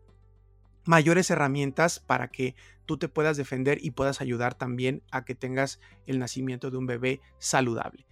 mayores 0.85 1.31
herramientas 1.31 1.99
para 1.99 2.27
que 2.27 2.55
tú 2.85 2.97
te 2.97 3.09
puedas 3.09 3.37
defender 3.37 3.79
y 3.81 3.91
puedas 3.91 4.21
ayudar 4.21 4.53
también 4.53 5.01
a 5.09 5.25
que 5.25 5.33
tengas 5.33 5.79
el 6.05 6.19
nacimiento 6.19 6.69
de 6.69 6.77
un 6.77 6.85
bebé 6.85 7.21
saludable. 7.39 8.05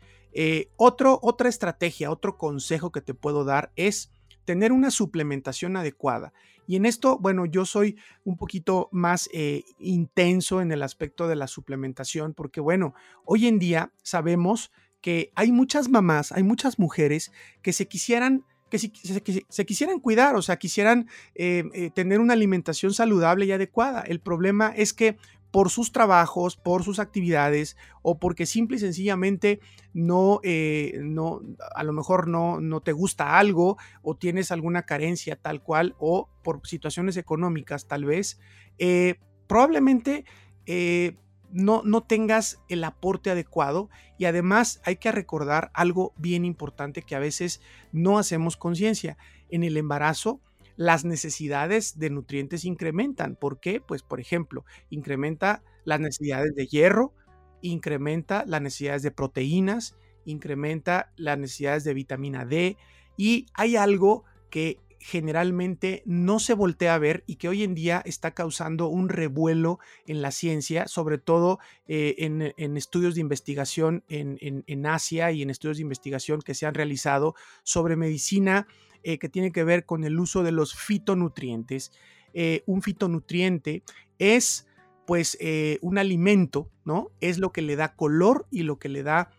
otro, 0.75 1.19
otra 1.21 1.49
estrategia, 1.49 2.09
otro 2.09 2.37
consejo 2.37 2.91
que 2.91 3.01
te 3.01 3.13
puedo 3.13 3.45
dar 3.45 3.71
es 3.75 4.11
tener 4.47 4.71
una 4.71 4.91
suplementación 4.91 5.75
adecuada. 5.75 6.31
Y 6.67 6.77
en 6.77 6.85
esto, 6.85 7.19
bueno, 7.19 7.45
yo 7.45 7.65
soy 7.65 7.97
un 8.23 8.37
poquito 8.37 8.87
más 8.93 9.29
eh, 9.33 9.65
intenso 9.77 10.61
en 10.61 10.71
el 10.71 10.83
aspecto 10.83 11.27
de 11.27 11.35
la 11.35 11.47
suplementación, 11.47 12.33
porque 12.33 12.61
bueno, 12.61 12.93
hoy 13.25 13.45
en 13.47 13.59
día 13.59 13.91
sabemos 14.03 14.71
que 15.01 15.33
hay 15.35 15.51
muchas 15.51 15.89
mamás, 15.89 16.31
hay 16.31 16.43
muchas 16.43 16.79
mujeres 16.79 17.33
que 17.61 17.73
se 17.73 17.89
quisieran 17.89 18.45
que 18.69 18.79
se, 18.79 19.65
quisieran 19.65 20.01
cuidar, 20.01 20.35
o 20.35 20.41
sea, 20.41 20.57
quisieran 20.57 21.07
eh, 21.35 21.63
eh, 21.73 21.89
tener 21.89 22.19
una 22.19 22.33
alimentación 22.33 22.93
saludable 22.93 23.45
y 23.45 23.53
adecuada. 23.53 24.01
El 24.01 24.19
problema 24.19 24.73
es 24.75 24.91
que 24.91 25.17
por 25.57 25.71
sus 25.71 25.91
trabajos, 25.91 26.55
por 26.55 26.83
sus 26.83 26.99
actividades 26.99 27.77
o 28.03 28.19
porque 28.19 28.45
simple 28.45 28.77
y 28.77 28.79
sencillamente 28.79 29.59
no, 29.91 30.39
eh, 30.43 30.99
no 31.01 31.41
a 31.73 31.83
lo 31.83 31.93
mejor 31.93 32.27
no, 32.27 32.61
no 32.61 32.81
te 32.81 32.91
gusta 32.91 33.39
algo 33.39 33.75
o 34.03 34.15
tienes 34.15 34.51
alguna 34.51 34.83
carencia 34.83 35.35
tal 35.35 35.63
cual 35.63 35.95
o 35.97 36.29
por 36.43 36.61
situaciones 36.67 37.17
económicas 37.17 37.87
tal 37.87 38.05
vez, 38.05 38.39
eh, 38.77 39.15
probablemente 39.47 40.25
eh, 40.67 41.17
no, 41.49 41.81
no 41.83 42.01
tengas 42.03 42.61
el 42.69 42.83
aporte 42.83 43.31
adecuado 43.31 43.89
y 44.19 44.25
además 44.25 44.79
hay 44.85 44.97
que 44.97 45.11
recordar 45.11 45.71
algo 45.73 46.13
bien 46.17 46.45
importante 46.45 47.01
que 47.01 47.15
a 47.15 47.19
veces 47.19 47.61
no 47.91 48.19
hacemos 48.19 48.57
conciencia. 48.57 49.17
En 49.49 49.63
el 49.63 49.75
embarazo, 49.77 50.39
las 50.77 51.03
necesidades 51.03 51.99
de 51.99 52.09
nutrientes 52.09 52.63
incrementan. 52.63 53.35
¿Por 53.35 53.59
qué? 53.59 53.81
Pues, 53.81 54.03
por 54.03 54.21
ejemplo, 54.21 54.63
incrementa 54.89 55.63
las 55.83 55.99
necesidades 55.99 56.55
de 56.55 56.67
hierro, 56.67 57.13
incrementa 57.61 58.45
las 58.47 58.61
necesidades 58.61 59.01
de 59.01 59.11
proteínas, 59.11 59.95
incrementa 60.23 61.11
las 61.17 61.37
necesidades 61.37 61.83
de 61.83 61.93
vitamina 61.93 62.45
D 62.45 62.77
y 63.17 63.47
hay 63.53 63.75
algo 63.75 64.23
que 64.49 64.79
generalmente 64.99 66.03
no 66.05 66.39
se 66.39 66.53
voltea 66.53 66.95
a 66.95 66.99
ver 66.99 67.23
y 67.27 67.35
que 67.35 67.47
hoy 67.47 67.63
en 67.63 67.75
día 67.75 68.01
está 68.05 68.31
causando 68.31 68.87
un 68.87 69.09
revuelo 69.09 69.79
en 70.05 70.21
la 70.21 70.31
ciencia, 70.31 70.87
sobre 70.87 71.17
todo 71.17 71.59
eh, 71.87 72.15
en, 72.17 72.77
estudios 72.77 73.15
de 73.15 73.21
investigación 73.21 74.03
en, 74.09 74.37
en, 74.41 74.85
Asia 74.85 75.31
y 75.31 75.41
en 75.41 75.49
estudios 75.49 75.77
de 75.77 75.83
investigación 75.83 76.41
que 76.41 76.53
se 76.53 76.65
han 76.65 76.73
realizado 76.73 77.35
sobre 77.63 77.95
medicina 77.95 78.67
eh, 79.03 79.17
que 79.17 79.29
tiene 79.29 79.51
que 79.51 79.63
ver 79.63 79.85
con 79.85 80.03
el 80.03 80.19
uso 80.19 80.43
de 80.43 80.51
los 80.51 80.75
fitonutrientes. 80.75 81.91
Eh, 82.33 82.63
un 82.65 82.81
fitonutriente 82.81 83.83
es 84.19 84.67
pues 85.05 85.37
eh, 85.39 85.79
un 85.81 85.97
alimento, 85.97 86.69
¿no? 86.83 87.11
Es 87.21 87.37
lo 87.37 87.51
que 87.51 87.61
le 87.61 87.75
da 87.75 87.95
color 87.95 88.45
y 88.51 88.63
lo 88.63 88.77
que 88.77 88.89
le 88.89 89.03
da 89.03 89.31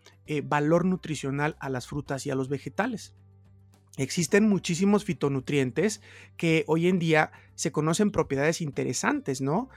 valor 0.43 0.85
nutricional 0.85 1.55
a 1.59 1.69
las 1.69 1.87
frutas 1.87 2.27
y 2.27 2.29
a 2.29 2.35
los 2.35 2.49
vegetales. 2.49 3.15
Existen 3.97 4.47
muchísimos 4.47 5.03
fitonutrientes 5.03 6.01
que 6.37 6.65
hoy 6.67 6.87
en 6.87 6.99
día 6.99 7.31
se 7.55 7.71
conocen 7.71 8.11
propiedades 8.11 8.61
interesantes, 8.61 9.41
¿no? 9.41 9.69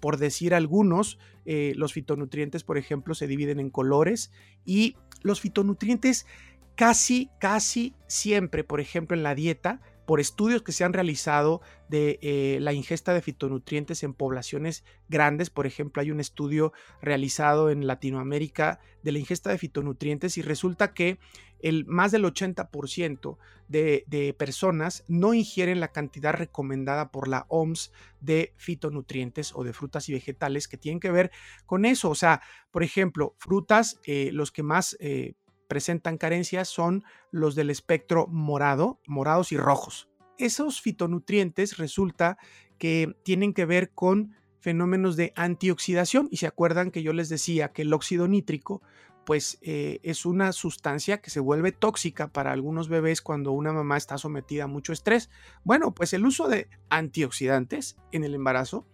por 0.00 0.16
decir 0.16 0.54
algunos, 0.54 1.18
los 1.44 1.92
fitonutrientes, 1.92 2.64
por 2.64 2.78
ejemplo, 2.78 3.14
se 3.14 3.26
dividen 3.26 3.60
en 3.60 3.68
colores 3.68 4.32
y 4.64 4.96
los 5.24 5.40
fitonutrientes 5.40 6.26
casi, 6.76 7.30
casi 7.38 7.94
siempre, 8.06 8.64
por 8.64 8.80
ejemplo, 8.80 9.16
en 9.16 9.22
la 9.22 9.34
dieta, 9.34 9.80
por 10.06 10.20
estudios 10.20 10.62
que 10.62 10.72
se 10.72 10.84
han 10.84 10.92
realizado 10.92 11.62
de 11.88 12.18
eh, 12.20 12.58
la 12.60 12.72
ingesta 12.72 13.14
de 13.14 13.22
fitonutrientes 13.22 14.02
en 14.02 14.12
poblaciones 14.12 14.84
grandes. 15.08 15.50
Por 15.50 15.66
ejemplo, 15.66 16.02
hay 16.02 16.10
un 16.10 16.20
estudio 16.20 16.72
realizado 17.00 17.70
en 17.70 17.86
Latinoamérica 17.86 18.80
de 19.02 19.12
la 19.12 19.18
ingesta 19.18 19.50
de 19.50 19.58
fitonutrientes 19.58 20.36
y 20.36 20.42
resulta 20.42 20.92
que 20.92 21.18
el, 21.60 21.86
más 21.86 22.12
del 22.12 22.24
80% 22.24 23.38
de, 23.68 24.04
de 24.06 24.34
personas 24.34 25.04
no 25.08 25.32
ingieren 25.32 25.80
la 25.80 25.88
cantidad 25.88 26.34
recomendada 26.34 27.10
por 27.10 27.26
la 27.26 27.46
OMS 27.48 27.90
de 28.20 28.52
fitonutrientes 28.56 29.52
o 29.54 29.64
de 29.64 29.72
frutas 29.72 30.08
y 30.10 30.12
vegetales 30.12 30.68
que 30.68 30.76
tienen 30.76 31.00
que 31.00 31.10
ver 31.10 31.30
con 31.64 31.86
eso. 31.86 32.10
O 32.10 32.14
sea, 32.14 32.42
por 32.70 32.82
ejemplo, 32.82 33.34
frutas, 33.38 34.00
eh, 34.04 34.30
los 34.32 34.52
que 34.52 34.62
más... 34.62 34.96
Eh, 35.00 35.34
presentan 35.66 36.18
carencias 36.18 36.68
son 36.68 37.04
los 37.30 37.54
del 37.54 37.70
espectro 37.70 38.26
morado, 38.28 39.00
morados 39.06 39.52
y 39.52 39.56
rojos. 39.56 40.08
Esos 40.38 40.80
fitonutrientes 40.80 41.78
resulta 41.78 42.38
que 42.78 43.16
tienen 43.22 43.54
que 43.54 43.66
ver 43.66 43.90
con 43.92 44.34
fenómenos 44.60 45.16
de 45.16 45.32
antioxidación 45.36 46.28
y 46.30 46.38
se 46.38 46.46
acuerdan 46.46 46.90
que 46.90 47.02
yo 47.02 47.12
les 47.12 47.28
decía 47.28 47.72
que 47.72 47.82
el 47.82 47.92
óxido 47.92 48.28
nítrico 48.28 48.82
pues 49.24 49.58
eh, 49.62 50.00
es 50.02 50.26
una 50.26 50.52
sustancia 50.52 51.20
que 51.20 51.30
se 51.30 51.40
vuelve 51.40 51.72
tóxica 51.72 52.28
para 52.28 52.52
algunos 52.52 52.88
bebés 52.88 53.22
cuando 53.22 53.52
una 53.52 53.72
mamá 53.72 53.96
está 53.96 54.18
sometida 54.18 54.64
a 54.64 54.66
mucho 54.68 54.92
estrés. 54.92 55.30
Bueno, 55.64 55.94
pues 55.94 56.12
el 56.12 56.26
uso 56.26 56.48
de 56.48 56.68
antioxidantes 56.90 57.96
en 58.12 58.24
el 58.24 58.34
embarazo 58.34 58.86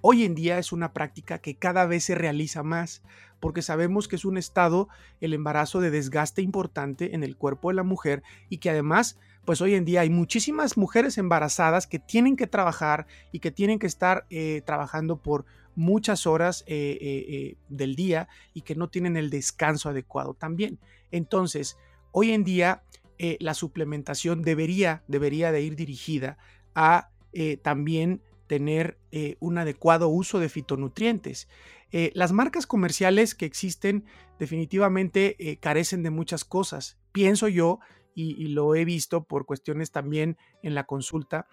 hoy 0.00 0.24
en 0.24 0.36
día 0.36 0.58
es 0.58 0.70
una 0.70 0.92
práctica 0.92 1.40
que 1.40 1.56
cada 1.56 1.84
vez 1.86 2.04
se 2.04 2.14
realiza 2.14 2.62
más 2.62 3.02
porque 3.40 3.62
sabemos 3.62 4.08
que 4.08 4.16
es 4.16 4.24
un 4.24 4.38
estado, 4.38 4.88
el 5.20 5.34
embarazo, 5.34 5.80
de 5.80 5.90
desgaste 5.90 6.42
importante 6.42 7.14
en 7.14 7.22
el 7.22 7.36
cuerpo 7.36 7.68
de 7.68 7.74
la 7.74 7.82
mujer 7.82 8.22
y 8.48 8.58
que 8.58 8.70
además, 8.70 9.18
pues 9.44 9.60
hoy 9.60 9.74
en 9.74 9.84
día 9.84 10.00
hay 10.00 10.10
muchísimas 10.10 10.76
mujeres 10.76 11.18
embarazadas 11.18 11.86
que 11.86 11.98
tienen 11.98 12.36
que 12.36 12.46
trabajar 12.46 13.06
y 13.32 13.40
que 13.40 13.50
tienen 13.50 13.78
que 13.78 13.86
estar 13.86 14.26
eh, 14.30 14.62
trabajando 14.64 15.18
por 15.18 15.44
muchas 15.74 16.26
horas 16.26 16.64
eh, 16.66 16.98
eh, 17.00 17.56
del 17.68 17.96
día 17.96 18.28
y 18.54 18.62
que 18.62 18.74
no 18.74 18.88
tienen 18.88 19.16
el 19.16 19.30
descanso 19.30 19.90
adecuado 19.90 20.34
también. 20.34 20.78
Entonces, 21.10 21.76
hoy 22.12 22.32
en 22.32 22.44
día 22.44 22.82
la 23.38 23.54
suplementación 23.54 24.42
debería, 24.42 25.02
debería 25.08 25.50
de 25.50 25.62
ir 25.62 25.74
dirigida 25.74 26.36
a 26.74 27.08
también 27.62 28.20
tener 28.46 28.98
un 29.40 29.56
adecuado 29.56 30.08
uso 30.08 30.38
de 30.38 30.50
fitonutrientes. 30.50 31.48
Eh, 31.92 32.10
las 32.14 32.32
marcas 32.32 32.66
comerciales 32.66 33.34
que 33.34 33.46
existen 33.46 34.04
definitivamente 34.38 35.36
eh, 35.38 35.58
carecen 35.58 36.02
de 36.02 36.10
muchas 36.10 36.44
cosas. 36.44 36.98
Pienso 37.12 37.48
yo, 37.48 37.78
y, 38.18 38.48
lo 38.48 38.74
he 38.74 38.86
visto 38.86 39.24
por 39.24 39.44
cuestiones 39.44 39.92
también 39.92 40.38
en 40.62 40.74
la 40.74 40.84
consulta, 40.84 41.46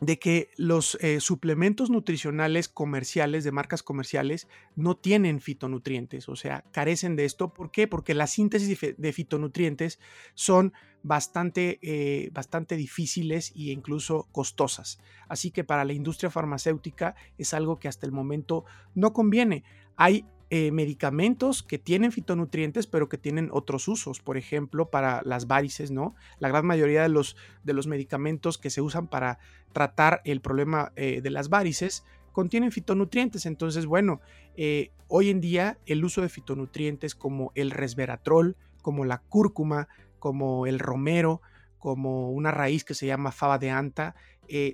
de 0.00 0.18
que 0.18 0.50
los 0.56 0.96
eh, 1.00 1.20
suplementos 1.20 1.90
nutricionales 1.90 2.68
comerciales, 2.68 3.44
de 3.44 3.52
marcas 3.52 3.82
comerciales, 3.82 4.48
no 4.76 4.96
tienen 4.96 5.40
fitonutrientes, 5.40 6.28
o 6.28 6.36
sea, 6.36 6.64
carecen 6.72 7.16
de 7.16 7.26
esto. 7.26 7.52
¿Por 7.52 7.70
qué? 7.70 7.86
Porque 7.86 8.14
las 8.14 8.30
síntesis 8.30 8.78
de 8.96 9.12
fitonutrientes 9.12 9.98
son 10.34 10.72
bastante, 11.02 11.78
eh, 11.82 12.30
bastante 12.32 12.76
difíciles 12.76 13.52
e 13.54 13.72
incluso 13.72 14.28
costosas. 14.32 15.00
Así 15.28 15.50
que 15.50 15.64
para 15.64 15.84
la 15.84 15.92
industria 15.92 16.30
farmacéutica 16.30 17.14
es 17.38 17.54
algo 17.54 17.78
que 17.78 17.88
hasta 17.88 18.06
el 18.06 18.12
momento 18.12 18.64
no 18.94 19.12
conviene. 19.12 19.64
Hay 19.96 20.24
eh, 20.52 20.72
medicamentos 20.72 21.62
que 21.62 21.78
tienen 21.78 22.10
fitonutrientes, 22.10 22.88
pero 22.88 23.08
que 23.08 23.18
tienen 23.18 23.50
otros 23.52 23.86
usos, 23.86 24.18
por 24.18 24.36
ejemplo, 24.36 24.90
para 24.90 25.22
las 25.24 25.46
varices, 25.46 25.92
¿no? 25.92 26.16
La 26.40 26.48
gran 26.48 26.66
mayoría 26.66 27.02
de 27.02 27.08
los, 27.08 27.36
de 27.62 27.72
los 27.72 27.86
medicamentos 27.86 28.58
que 28.58 28.68
se 28.68 28.80
usan 28.80 29.06
para 29.06 29.38
tratar 29.72 30.22
el 30.24 30.40
problema 30.40 30.90
eh, 30.96 31.20
de 31.22 31.30
las 31.30 31.50
varices 31.50 32.02
contienen 32.32 32.72
fitonutrientes. 32.72 33.46
Entonces, 33.46 33.86
bueno, 33.86 34.20
eh, 34.56 34.90
hoy 35.06 35.30
en 35.30 35.40
día 35.40 35.78
el 35.86 36.04
uso 36.04 36.20
de 36.20 36.28
fitonutrientes 36.28 37.14
como 37.14 37.52
el 37.54 37.70
resveratrol, 37.70 38.56
como 38.82 39.04
la 39.04 39.18
cúrcuma, 39.18 39.86
como 40.18 40.66
el 40.66 40.80
romero, 40.80 41.42
como 41.78 42.32
una 42.32 42.50
raíz 42.50 42.82
que 42.82 42.94
se 42.94 43.06
llama 43.06 43.30
fava 43.30 43.58
de 43.58 43.70
anta, 43.70 44.16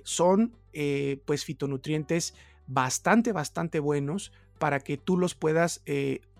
son 0.05 0.55
pues 1.25 1.45
fitonutrientes 1.45 2.33
bastante, 2.65 3.31
bastante 3.31 3.79
buenos 3.79 4.31
para 4.57 4.79
que 4.79 4.97
tú 4.97 5.17
los 5.17 5.35
puedas 5.35 5.81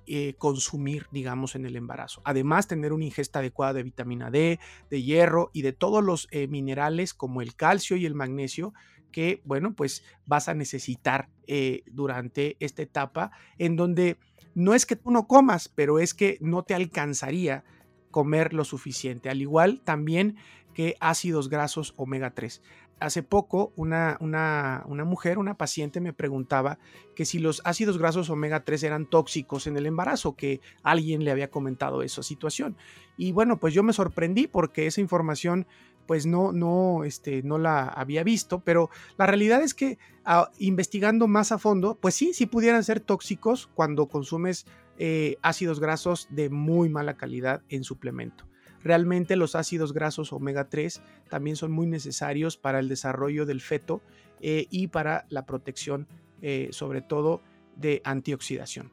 eh, 0.10 0.36
consumir, 0.38 1.08
digamos, 1.12 1.56
en 1.56 1.66
el 1.66 1.76
embarazo. 1.76 2.22
Además, 2.24 2.68
tener 2.68 2.94
una 2.94 3.04
ingesta 3.04 3.40
adecuada 3.40 3.74
de 3.74 3.84
vitamina 3.84 4.32
D, 4.32 4.58
de 4.90 5.04
hierro 5.04 5.52
y 5.52 5.64
de 5.64 5.74
todos 5.74 6.02
los 6.02 6.30
eh, 6.32 6.48
minerales 6.48 7.14
como 7.14 7.42
el 7.42 7.56
calcio 7.56 7.98
y 7.98 8.06
el 8.06 8.16
magnesio 8.16 8.74
que, 9.12 9.42
bueno, 9.44 9.74
pues 9.76 10.06
vas 10.26 10.48
a 10.48 10.54
necesitar 10.54 11.28
eh, 11.46 11.84
durante 11.88 12.56
esta 12.62 12.84
etapa 12.84 13.32
en 13.58 13.76
donde 13.76 14.18
no 14.56 14.74
es 14.74 14.86
que 14.86 14.96
tú 14.96 15.12
no 15.12 15.28
comas, 15.28 15.68
pero 15.68 16.00
es 16.00 16.14
que 16.14 16.38
no 16.40 16.64
te 16.64 16.74
alcanzaría 16.74 17.66
comer 18.10 18.54
lo 18.54 18.64
suficiente. 18.64 19.30
Al 19.30 19.42
igual 19.42 19.82
también 19.82 20.38
que 20.74 20.96
ácidos 21.02 21.50
grasos 21.50 21.94
omega 21.98 22.32
3 22.32 22.62
hace 23.00 23.24
poco 23.24 23.74
una, 23.76 24.18
una, 24.20 24.84
mujer, 25.06 25.38
una 25.38 25.58
paciente 25.58 26.02
me 26.02 26.14
preguntaba 26.14 26.80
que 27.16 27.26
si 27.26 27.40
los 27.40 27.62
ácidos 27.66 27.98
grasos 27.98 28.30
omega 28.30 28.64
3 28.64 28.84
eran 28.84 29.06
tóxicos 29.06 29.68
en 29.68 29.78
el 29.78 29.86
embarazo, 29.86 30.36
que 30.36 30.62
alguien 30.84 31.24
le 31.24 31.32
había 31.32 31.50
comentado 31.50 32.02
esa 32.02 32.24
situación. 32.24 32.76
Y 33.18 33.32
bueno, 33.32 33.60
pues 33.60 33.74
yo 33.74 33.84
me 33.84 33.94
sorprendí 33.94 34.48
porque 34.48 34.88
esa 34.88 35.02
información 35.02 35.68
pues 36.08 36.26
no, 36.26 36.54
no, 36.54 37.04
este, 37.04 37.44
no 37.44 37.58
la 37.58 37.84
había 37.84 38.24
visto, 38.24 38.62
pero 38.62 38.90
la 39.18 39.28
realidad 39.28 39.62
es 39.62 39.74
que 39.74 40.00
ah, 40.24 40.50
investigando 40.58 41.28
más 41.28 41.52
a 41.52 41.58
fondo, 41.58 41.98
pues 42.00 42.16
sí, 42.16 42.34
sí 42.34 42.46
pudieran 42.46 42.84
ser 42.84 43.02
tóxicos 43.02 43.70
cuando 43.76 44.08
consumes 44.08 44.66
eh, 44.98 45.36
ácidos 45.42 45.80
grasos 45.80 46.28
de 46.32 46.50
muy 46.50 46.90
mala 46.90 47.18
calidad 47.18 47.62
en 47.70 47.84
suplemento. 47.84 48.46
Realmente 48.88 49.36
los 49.36 49.56
ácidos 49.56 49.91
grasos 49.91 50.32
omega 50.32 50.69
3 50.69 51.02
también 51.30 51.58
son 51.58 51.73
muy 51.73 51.88
necesarios 51.88 52.56
para 52.56 52.80
el 52.80 52.88
desarrollo 52.88 53.45
del 53.45 53.60
feto 53.60 54.02
eh, 54.39 54.65
y 54.69 54.88
para 54.88 55.26
la 55.28 55.45
protección 55.45 56.08
eh, 56.41 56.69
sobre 56.71 57.02
todo 57.02 57.41
de 57.76 58.02
antioxidación. 58.06 58.89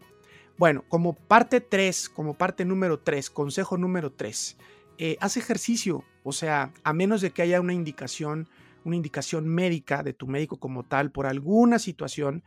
Bueno, 0.58 0.84
como 0.88 1.12
parte 1.12 1.60
3, 1.60 2.08
como 2.08 2.34
parte 2.34 2.64
número 2.64 2.98
3, 2.98 3.30
consejo 3.30 3.78
número 3.78 4.10
3, 4.10 4.56
eh, 4.98 5.16
haz 5.20 5.36
ejercicio, 5.36 6.02
o 6.24 6.32
sea, 6.32 6.72
a 6.82 6.92
menos 6.92 7.20
de 7.20 7.30
que 7.30 7.42
haya 7.42 7.60
una 7.60 7.72
indicación, 7.72 8.48
una 8.82 8.96
indicación 8.96 9.46
médica 9.46 10.02
de 10.02 10.12
tu 10.12 10.26
médico 10.26 10.58
como 10.58 10.82
tal 10.82 11.12
por 11.12 11.26
alguna 11.26 11.78
situación, 11.78 12.42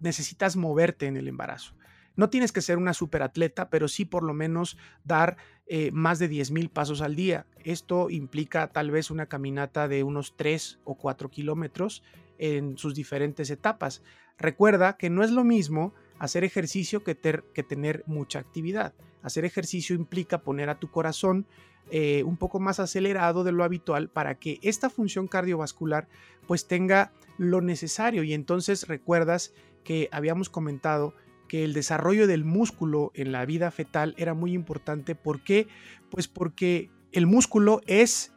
necesitas 0.00 0.56
moverte 0.56 1.04
en 1.04 1.18
el 1.18 1.28
embarazo. 1.28 1.74
No 2.16 2.30
tienes 2.30 2.52
que 2.52 2.62
ser 2.62 2.78
una 2.78 2.94
superatleta, 2.94 3.70
pero 3.70 3.88
sí 3.88 4.04
por 4.04 4.22
lo 4.22 4.34
menos 4.34 4.76
dar 5.04 5.36
eh, 5.66 5.90
más 5.92 6.18
de 6.18 6.28
10 6.28 6.50
mil 6.50 6.68
pasos 6.68 7.00
al 7.00 7.16
día. 7.16 7.46
Esto 7.64 8.10
implica 8.10 8.68
tal 8.68 8.90
vez 8.90 9.10
una 9.10 9.26
caminata 9.26 9.88
de 9.88 10.02
unos 10.02 10.36
3 10.36 10.80
o 10.84 10.96
4 10.96 11.30
kilómetros 11.30 12.02
en 12.38 12.76
sus 12.76 12.94
diferentes 12.94 13.50
etapas. 13.50 14.02
Recuerda 14.38 14.96
que 14.96 15.10
no 15.10 15.22
es 15.22 15.30
lo 15.30 15.44
mismo 15.44 15.94
hacer 16.18 16.44
ejercicio 16.44 17.02
que, 17.04 17.16
que 17.16 17.62
tener 17.62 18.02
mucha 18.06 18.38
actividad. 18.38 18.94
Hacer 19.22 19.44
ejercicio 19.44 19.96
implica 19.96 20.42
poner 20.42 20.68
a 20.68 20.78
tu 20.78 20.90
corazón 20.90 21.46
eh, 21.90 22.22
un 22.24 22.38
poco 22.38 22.60
más 22.60 22.80
acelerado 22.80 23.44
de 23.44 23.52
lo 23.52 23.62
habitual 23.62 24.08
para 24.08 24.36
que 24.38 24.58
esta 24.62 24.88
función 24.88 25.28
cardiovascular 25.28 26.08
pues 26.46 26.66
tenga 26.66 27.12
lo 27.36 27.60
necesario 27.60 28.22
y 28.22 28.32
entonces 28.32 28.88
recuerdas 28.88 29.52
que 29.82 30.08
habíamos 30.10 30.48
comentado 30.48 31.14
que 31.54 31.62
el 31.62 31.72
desarrollo 31.72 32.26
del 32.26 32.44
músculo 32.44 33.12
en 33.14 33.30
la 33.30 33.46
vida 33.46 33.70
fetal 33.70 34.16
era 34.18 34.34
muy 34.34 34.54
importante. 34.54 35.14
¿Por 35.14 35.38
qué? 35.38 35.68
Pues 36.10 36.26
porque 36.26 36.90
el 37.12 37.28
músculo 37.28 37.80
es, 37.86 38.32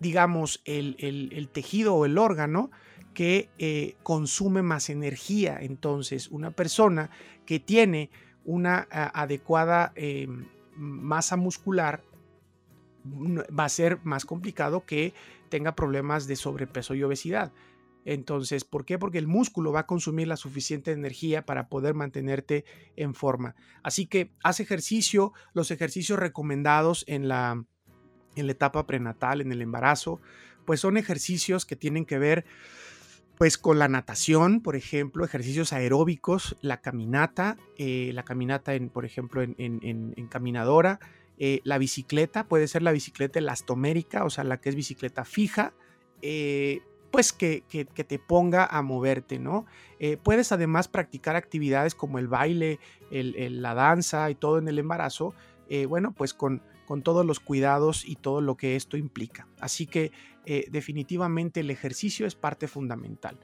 digamos, 0.00 0.60
el, 0.66 1.48
tejido 1.50 1.94
o 1.94 2.04
el 2.04 2.18
órgano 2.18 2.70
que 3.14 3.48
eh, 3.56 3.96
consume 4.02 4.60
más 4.60 4.90
energía. 4.90 5.56
Entonces, 5.62 6.28
una 6.28 6.50
persona 6.50 7.08
que 7.46 7.58
tiene 7.58 8.10
una 8.44 8.86
adecuada 8.90 9.94
em, 9.94 10.44
masa 10.76 11.36
muscular 11.36 12.02
va 13.06 13.64
a 13.64 13.70
ser 13.70 13.98
más 14.04 14.26
complicado 14.26 14.84
que 14.84 15.14
tenga 15.48 15.74
problemas 15.74 16.26
de 16.26 16.36
sobrepeso 16.36 16.94
y 16.94 17.02
obesidad. 17.02 17.50
Entonces, 18.08 18.64
¿por 18.64 18.86
qué? 18.86 18.98
Porque 18.98 19.18
el 19.18 19.26
músculo 19.26 19.70
va 19.70 19.80
a 19.80 19.86
consumir 19.86 20.28
la 20.28 20.38
suficiente 20.38 20.92
energía 20.92 21.44
para 21.44 21.68
poder 21.68 21.92
mantenerte 21.92 22.64
en 22.96 23.12
forma. 23.14 23.54
Así 23.82 24.06
que 24.06 24.32
haz 24.42 24.60
ejercicio, 24.60 25.34
los 25.52 25.70
ejercicios 25.70 26.18
recomendados 26.18 27.04
en 27.06 27.28
la, 27.28 27.62
en 28.34 28.46
la 28.46 28.52
etapa 28.52 28.86
prenatal, 28.86 29.42
en 29.42 29.52
el 29.52 29.60
embarazo, 29.60 30.22
pues 30.64 30.80
son 30.80 30.96
ejercicios 30.96 31.66
que 31.66 31.76
tienen 31.76 32.06
que 32.06 32.18
ver 32.18 32.46
pues 33.36 33.58
con 33.58 33.78
la 33.78 33.88
natación, 33.88 34.62
por 34.62 34.74
ejemplo, 34.74 35.22
ejercicios 35.22 35.74
aeróbicos, 35.74 36.56
la 36.62 36.80
caminata, 36.80 37.58
eh, 37.76 38.10
la 38.14 38.22
caminata, 38.24 38.74
en, 38.74 38.88
por 38.88 39.04
ejemplo, 39.04 39.42
en, 39.42 40.28
caminadora, 40.30 40.98
eh, 41.36 41.60
la 41.62 41.76
bicicleta, 41.76 42.48
puede 42.48 42.68
ser 42.68 42.82
la 42.82 42.90
bicicleta 42.90 43.38
elastomérica, 43.38 44.24
o 44.24 44.30
sea, 44.30 44.44
la 44.44 44.62
que 44.62 44.70
es 44.70 44.74
bicicleta 44.74 45.26
fija, 45.26 45.74
eh, 46.22 46.80
pues 47.10 47.32
que, 47.32 47.62
te 47.62 48.18
ponga 48.18 48.66
a 48.66 48.82
moverte, 48.82 49.38
¿no? 49.38 49.66
Eh, 49.98 50.16
puedes 50.16 50.52
además 50.52 50.88
practicar 50.88 51.36
actividades 51.36 51.94
como 51.94 52.18
el 52.18 52.28
baile, 52.28 52.78
la 53.10 53.74
danza 53.74 54.30
y 54.30 54.34
todo 54.34 54.58
en 54.58 54.68
el 54.68 54.78
embarazo, 54.78 55.34
eh, 55.68 55.86
bueno, 55.86 56.12
pues 56.12 56.34
con, 56.34 56.62
con, 56.86 57.02
todos 57.02 57.24
los 57.24 57.40
cuidados 57.40 58.06
y 58.06 58.16
todo 58.16 58.40
lo 58.40 58.56
que 58.56 58.76
esto 58.76 58.96
implica. 58.96 59.46
Así 59.60 59.86
que 59.86 60.12
eh, 60.46 60.66
definitivamente 60.70 61.60
el 61.60 61.70
ejercicio 61.70 62.26
es 62.26 62.34
parte 62.34 62.68
fundamental. 62.68 63.38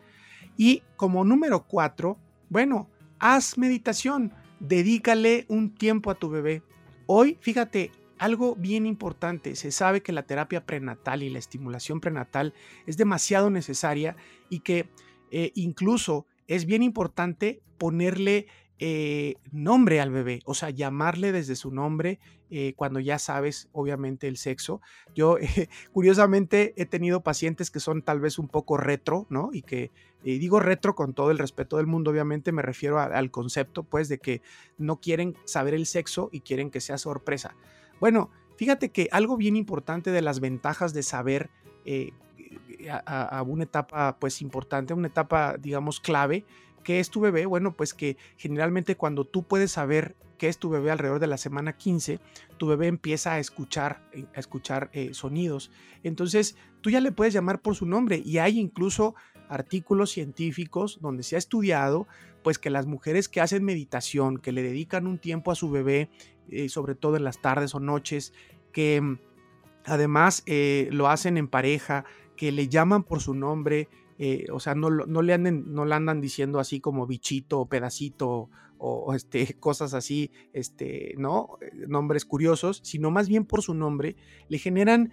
Y 0.57 0.83
como 0.97 1.25
número 1.25 1.67
cuatro, 1.67 2.19
bueno, 2.49 2.89
haz 3.19 3.59
meditación, 3.59 4.33
dedícale 4.61 5.45
un 5.49 5.75
tiempo 5.75 6.11
a 6.11 6.15
tu 6.15 6.31
bebé. 6.31 6.63
Hoy, 7.07 7.37
fíjate, 7.41 7.93
algo 8.19 8.55
bien 8.57 8.87
importante, 8.87 9.57
se 9.57 9.71
sabe 9.71 10.03
que 10.03 10.13
la 10.13 10.25
terapia 10.25 10.65
prenatal 10.65 11.23
y 11.23 11.31
la 11.31 11.39
estimulación 11.39 12.01
prenatal 12.01 12.55
es 12.87 12.97
demasiado 12.97 13.51
necesaria 13.51 14.17
y 14.49 14.61
que 14.61 14.89
eh, 15.31 15.53
incluso 15.55 16.27
es 16.47 16.67
bien 16.67 16.83
importante 16.83 17.63
ponerle 17.79 18.47
eh, 18.79 19.37
nombre 19.53 20.01
al 20.01 20.11
bebé, 20.11 20.41
o 20.45 20.55
sea, 20.55 20.71
llamarle 20.71 21.33
desde 21.33 21.57
su 21.57 21.71
nombre 21.71 22.19
eh, 22.51 22.75
cuando 22.77 23.01
ya 23.01 23.19
sabes, 23.19 23.69
obviamente, 23.73 24.29
el 24.29 24.37
sexo. 24.37 24.81
Yo, 25.15 25.37
curiosamente, 25.93 26.75
he 26.77 26.87
tenido 26.87 27.23
pacientes 27.23 27.71
que 27.71 27.81
son 27.81 28.03
tal 28.03 28.21
vez 28.21 28.39
un 28.39 28.49
poco 28.49 28.77
retro, 28.77 29.27
¿no? 29.31 29.51
Y 29.53 29.63
que 29.63 29.91
digo 30.23 30.61
retro 30.61 30.95
con 30.95 31.15
todo 31.15 31.31
el 31.31 31.39
respeto 31.39 31.79
del 31.79 31.87
mundo, 31.87 32.11
obviamente, 32.11 32.53
me 32.53 32.63
refiero 32.63 32.99
al 32.99 33.31
concepto, 33.31 33.83
pues, 33.83 34.09
de 34.09 34.19
que 34.19 34.43
no 34.79 35.01
quieren 35.01 35.37
saber 35.45 35.75
el 35.75 35.87
sexo 35.87 36.29
y 36.33 36.41
quieren 36.41 36.71
que 36.71 36.81
sea 36.81 36.99
sorpresa. 36.99 37.57
Bueno, 38.05 38.29
fíjate 38.59 38.91
que 38.91 39.09
algo 39.13 39.39
bien 39.39 39.57
importante 39.57 40.11
de 40.11 40.21
las 40.21 40.41
ventajas 40.41 40.93
de 40.93 41.03
saber 41.03 41.49
eh, 41.87 42.13
a, 43.07 43.43
una 43.47 43.65
etapa 43.65 44.19
pues 44.19 44.43
importante, 44.43 44.93
una 44.93 45.09
etapa 45.09 45.57
digamos 45.59 46.01
clave, 46.01 46.45
que 46.83 47.01
es 47.01 47.09
tu 47.09 47.23
bebé? 47.23 47.47
Bueno, 47.47 47.73
pues 47.73 47.95
que 47.95 48.19
generalmente 48.37 48.95
cuando 48.99 49.25
tú 49.25 49.45
puedes 49.45 49.73
saber 49.73 50.17
qué 50.37 50.49
es 50.49 50.59
tu 50.59 50.69
bebé 50.69 50.91
alrededor 50.91 51.19
de 51.19 51.29
la 51.29 51.39
semana 51.39 51.79
15, 51.79 52.21
tu 52.59 52.67
bebé 52.67 52.89
empieza 52.89 53.33
a 53.33 53.39
escuchar, 53.39 54.07
eh, 54.13 54.27
a 54.37 54.41
escuchar 54.41 54.91
eh, 54.93 55.15
sonidos. 55.15 55.71
Entonces, 56.03 56.57
tú 56.83 56.91
ya 56.91 57.01
le 57.01 57.11
puedes 57.11 57.33
llamar 57.33 57.63
por 57.63 57.75
su 57.75 57.87
nombre 57.87 58.21
y 58.23 58.37
hay 58.37 58.61
incluso 58.61 59.15
artículos 59.55 60.11
científicos 60.11 60.99
donde 61.01 61.23
se 61.23 61.37
ha 61.37 61.39
estudiado 61.39 62.07
pues 62.43 62.59
que 62.59 62.71
las 62.71 62.87
mujeres 62.87 63.29
que 63.29 63.41
hacen 63.41 63.65
meditación, 63.65 64.39
que 64.39 64.53
le 64.53 64.63
dedican 64.63 65.07
un 65.07 65.19
tiempo 65.19 65.51
a 65.51 65.55
su 65.55 65.71
bebé, 65.71 66.11
eh, 66.51 66.69
sobre 66.69 66.95
todo 66.95 67.17
en 67.17 67.25
las 67.25 67.41
tardes 67.41 67.75
o 67.75 67.81
noches, 67.81 68.35
que 68.73 69.01
mm, 69.01 69.19
además 69.87 70.43
eh, 70.47 70.89
lo 70.93 71.09
hacen 71.09 71.39
en 71.39 71.49
pareja, 71.49 72.05
que 72.37 72.53
le 72.53 72.69
llaman 72.69 73.03
por 73.03 73.21
su 73.21 73.35
nombre, 73.35 73.89
eh, 74.19 74.47
o 74.53 74.61
sea, 74.61 74.75
no, 74.75 74.91
no, 74.91 75.23
le 75.23 75.33
anden, 75.33 75.73
no 75.73 75.85
le 75.85 75.95
andan 75.95 76.21
diciendo 76.21 76.61
así 76.61 76.81
como 76.81 77.07
bichito 77.07 77.61
o 77.61 77.67
pedacito 77.67 78.51
o, 78.85 79.15
este, 79.15 79.55
cosas 79.61 79.95
así, 79.95 80.31
este, 80.53 81.15
¿no? 81.17 81.59
Nombres 81.89 82.25
curiosos, 82.25 82.81
sino 82.85 83.11
más 83.11 83.29
bien 83.29 83.45
por 83.45 83.63
su 83.63 83.75
nombre, 83.75 84.17
le 84.49 84.59
generan 84.59 85.13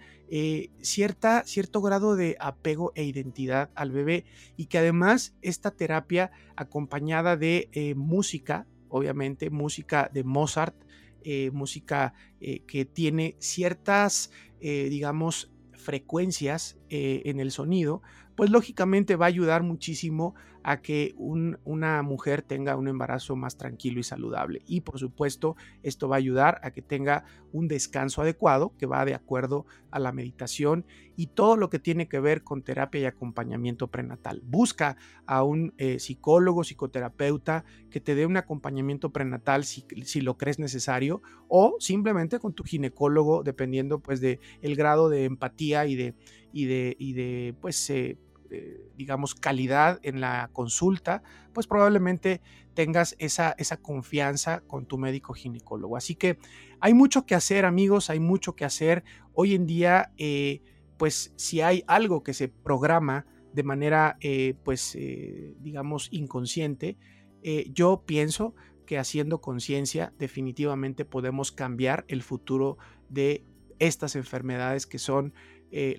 cierta, 0.80 1.44
cierto 1.44 1.82
grado 1.82 2.16
de 2.16 2.36
apego 2.40 2.92
e 2.94 3.04
identidad 3.04 3.70
al 3.74 3.90
bebé 3.90 4.24
y 4.56 4.66
que 4.66 4.78
además 4.78 5.34
esta 5.42 5.70
terapia 5.70 6.30
acompañada 6.56 7.36
de 7.36 7.94
música, 7.96 8.66
obviamente 8.88 9.50
música 9.50 10.10
de 10.12 10.24
Mozart, 10.24 10.74
eh, 11.24 11.50
música 11.52 12.14
eh, 12.40 12.62
que 12.66 12.84
tiene 12.84 13.36
ciertas, 13.38 14.32
eh, 14.60 14.88
digamos, 14.90 15.52
frecuencias 15.72 16.78
eh, 16.94 17.22
en 17.24 17.40
el 17.40 17.50
sonido, 17.52 18.02
pues 18.36 18.50
lógicamente 18.50 19.16
va 19.16 19.24
a 19.24 19.28
ayudar 19.28 19.62
muchísimo 19.62 20.34
a 20.62 20.82
que 20.82 21.14
una 21.16 22.02
mujer 22.02 22.42
tenga 22.42 22.76
un 22.76 22.86
embarazo 22.86 23.34
más 23.34 23.56
tranquilo 23.56 23.98
y 23.98 24.02
saludable. 24.02 24.60
Y 24.66 24.82
por 24.82 24.98
supuesto, 24.98 25.56
esto 25.82 26.06
va 26.06 26.16
a 26.16 26.18
ayudar 26.18 26.60
a 26.62 26.70
que 26.70 26.82
tenga 26.82 27.24
un 27.50 27.66
descanso 27.66 28.20
adecuado 28.20 28.74
que 28.76 28.84
va 28.84 29.06
de 29.06 29.14
acuerdo 29.14 29.64
a 29.90 29.98
la 29.98 30.12
meditación 30.12 30.84
y 31.16 31.28
todo 31.28 31.56
lo 31.56 31.70
que 31.70 31.78
tiene 31.78 32.08
que 32.08 32.20
ver 32.20 32.44
con 32.44 32.62
terapia 32.62 33.00
y 33.00 33.04
acompañamiento 33.06 33.88
prenatal. 33.88 34.42
Busca 34.44 34.98
a 35.26 35.42
un 35.42 35.72
eh, 35.78 35.98
psicólogo, 35.98 36.62
psicoterapeuta 36.62 37.64
que 37.90 38.00
te 38.00 38.14
dé 38.14 38.26
un 38.26 38.36
acompañamiento 38.36 39.10
prenatal 39.10 39.64
si, 39.64 39.84
si, 40.04 40.20
lo 40.20 40.36
crees 40.36 40.58
necesario 40.58 41.22
o 41.48 41.76
simplemente 41.80 42.38
con 42.38 42.52
tu 42.52 42.64
ginecólogo 42.64 43.42
dependiendo 43.42 43.98
pues 43.98 44.20
de 44.20 44.40
el 44.60 44.76
grado 44.76 45.08
de 45.08 45.24
empatía 45.24 45.86
y 45.86 45.96
de, 45.96 46.14
y 46.52 46.66
de, 46.66 46.96
y 46.98 47.12
de 47.14 47.54
pues 47.60 47.90
eh, 47.90 48.18
eh, 48.50 48.90
digamos, 48.96 49.34
calidad 49.34 49.98
en 50.02 50.20
la 50.20 50.50
consulta, 50.52 51.22
pues 51.54 51.66
probablemente 51.66 52.42
tengas 52.74 53.16
esa, 53.18 53.54
esa 53.56 53.78
confianza 53.78 54.60
con 54.60 54.84
tu 54.86 54.98
médico 54.98 55.32
ginecólogo. 55.32 55.96
Así 55.96 56.14
que 56.14 56.38
hay 56.78 56.92
mucho 56.92 57.24
que 57.24 57.34
hacer, 57.34 57.64
amigos, 57.64 58.10
hay 58.10 58.20
mucho 58.20 58.54
que 58.54 58.66
hacer. 58.66 59.04
Hoy 59.32 59.54
en 59.54 59.66
día, 59.66 60.12
eh, 60.18 60.60
pues 60.98 61.32
si 61.36 61.62
hay 61.62 61.82
algo 61.86 62.22
que 62.22 62.34
se 62.34 62.48
programa 62.48 63.26
de 63.54 63.62
manera, 63.62 64.16
pues, 64.64 64.96
digamos, 65.60 66.08
inconsciente, 66.10 66.96
yo 67.70 68.02
pienso 68.06 68.54
que 68.86 68.98
haciendo 68.98 69.40
conciencia 69.40 70.12
definitivamente 70.18 71.04
podemos 71.04 71.52
cambiar 71.52 72.06
el 72.08 72.22
futuro 72.22 72.78
de 73.08 73.44
estas 73.78 74.16
enfermedades 74.16 74.86
que 74.86 74.98
son 74.98 75.34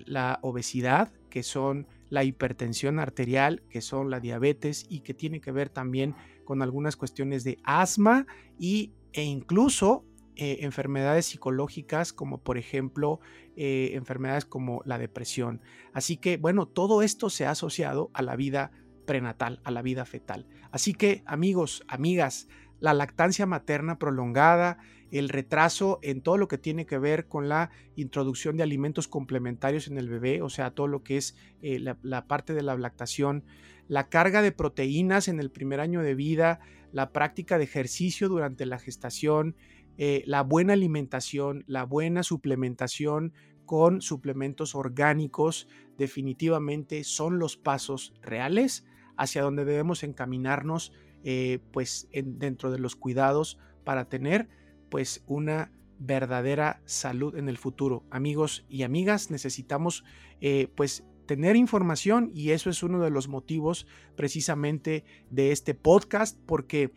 la 0.06 0.38
obesidad, 0.42 1.12
que 1.30 1.42
son 1.42 1.88
la 2.10 2.22
hipertensión 2.24 3.00
arterial, 3.00 3.62
que 3.68 3.80
son 3.80 4.08
la 4.08 4.20
diabetes 4.20 4.86
y 4.88 5.00
que 5.00 5.14
tiene 5.14 5.40
que 5.40 5.50
ver 5.50 5.68
también 5.68 6.14
con 6.44 6.62
algunas 6.62 6.96
cuestiones 6.96 7.42
de 7.42 7.58
asma 7.64 8.26
y, 8.58 8.92
e 9.12 9.24
incluso 9.24 10.04
eh, 10.36 10.58
enfermedades 10.60 11.26
psicológicas 11.26 12.12
como 12.12 12.38
por 12.38 12.58
ejemplo 12.58 13.20
eh, 13.56 13.90
enfermedades 13.94 14.44
como 14.44 14.80
la 14.84 14.98
depresión. 14.98 15.60
Así 15.92 16.16
que 16.16 16.36
bueno, 16.36 16.66
todo 16.66 17.02
esto 17.02 17.30
se 17.30 17.46
ha 17.46 17.50
asociado 17.50 18.10
a 18.14 18.22
la 18.22 18.36
vida 18.36 18.70
prenatal, 19.06 19.60
a 19.64 19.70
la 19.70 19.82
vida 19.82 20.04
fetal. 20.04 20.46
Así 20.70 20.94
que 20.94 21.22
amigos, 21.26 21.84
amigas, 21.88 22.48
la 22.80 22.94
lactancia 22.94 23.46
materna 23.46 23.98
prolongada, 23.98 24.78
el 25.10 25.28
retraso 25.28 25.98
en 26.02 26.20
todo 26.20 26.38
lo 26.38 26.48
que 26.48 26.58
tiene 26.58 26.86
que 26.86 26.98
ver 26.98 27.26
con 27.26 27.48
la 27.48 27.70
introducción 27.96 28.56
de 28.56 28.62
alimentos 28.62 29.08
complementarios 29.08 29.88
en 29.88 29.98
el 29.98 30.08
bebé, 30.08 30.42
o 30.42 30.48
sea, 30.48 30.72
todo 30.72 30.88
lo 30.88 31.02
que 31.02 31.16
es 31.16 31.36
eh, 31.62 31.78
la, 31.78 32.26
parte 32.26 32.54
de 32.54 32.62
la 32.62 32.76
lactación, 32.76 33.44
la 33.88 34.08
carga 34.08 34.42
de 34.42 34.52
proteínas 34.52 35.28
en 35.28 35.40
el 35.40 35.50
primer 35.50 35.80
año 35.80 36.02
de 36.02 36.14
vida, 36.14 36.60
la 36.92 37.12
práctica 37.12 37.58
de 37.58 37.64
ejercicio 37.64 38.28
durante 38.28 38.66
la 38.66 38.78
gestación, 38.78 39.56
eh, 39.98 40.24
la 40.26 40.42
buena 40.42 40.72
alimentación, 40.72 41.64
la 41.66 41.84
buena 41.84 42.22
suplementación 42.22 43.32
con 43.66 44.02
suplementos 44.02 44.74
orgánicos, 44.74 45.68
definitivamente 45.96 47.04
son 47.04 47.38
los 47.38 47.56
pasos 47.56 48.14
reales 48.20 48.84
hacia 49.16 49.42
donde 49.42 49.64
debemos 49.64 50.02
encaminarnos 50.02 50.92
eh, 51.22 51.60
pues 51.72 52.08
dentro 52.12 52.70
de 52.70 52.78
los 52.78 52.96
cuidados 52.96 53.58
para 53.84 54.08
tener 54.08 54.48
pues 54.94 55.24
una 55.26 55.72
verdadera 55.98 56.80
salud 56.84 57.34
en 57.34 57.48
el 57.48 57.58
futuro. 57.58 58.04
Amigos 58.12 58.64
y 58.68 58.84
amigas, 58.84 59.28
necesitamos 59.28 60.04
eh, 60.40 60.68
pues 60.76 61.02
tener 61.26 61.56
información 61.56 62.30
y 62.32 62.50
eso 62.50 62.70
es 62.70 62.80
uno 62.84 63.02
de 63.02 63.10
los 63.10 63.26
motivos 63.26 63.88
precisamente 64.14 65.04
de 65.30 65.50
este 65.50 65.74
podcast 65.74 66.38
porque 66.46 66.92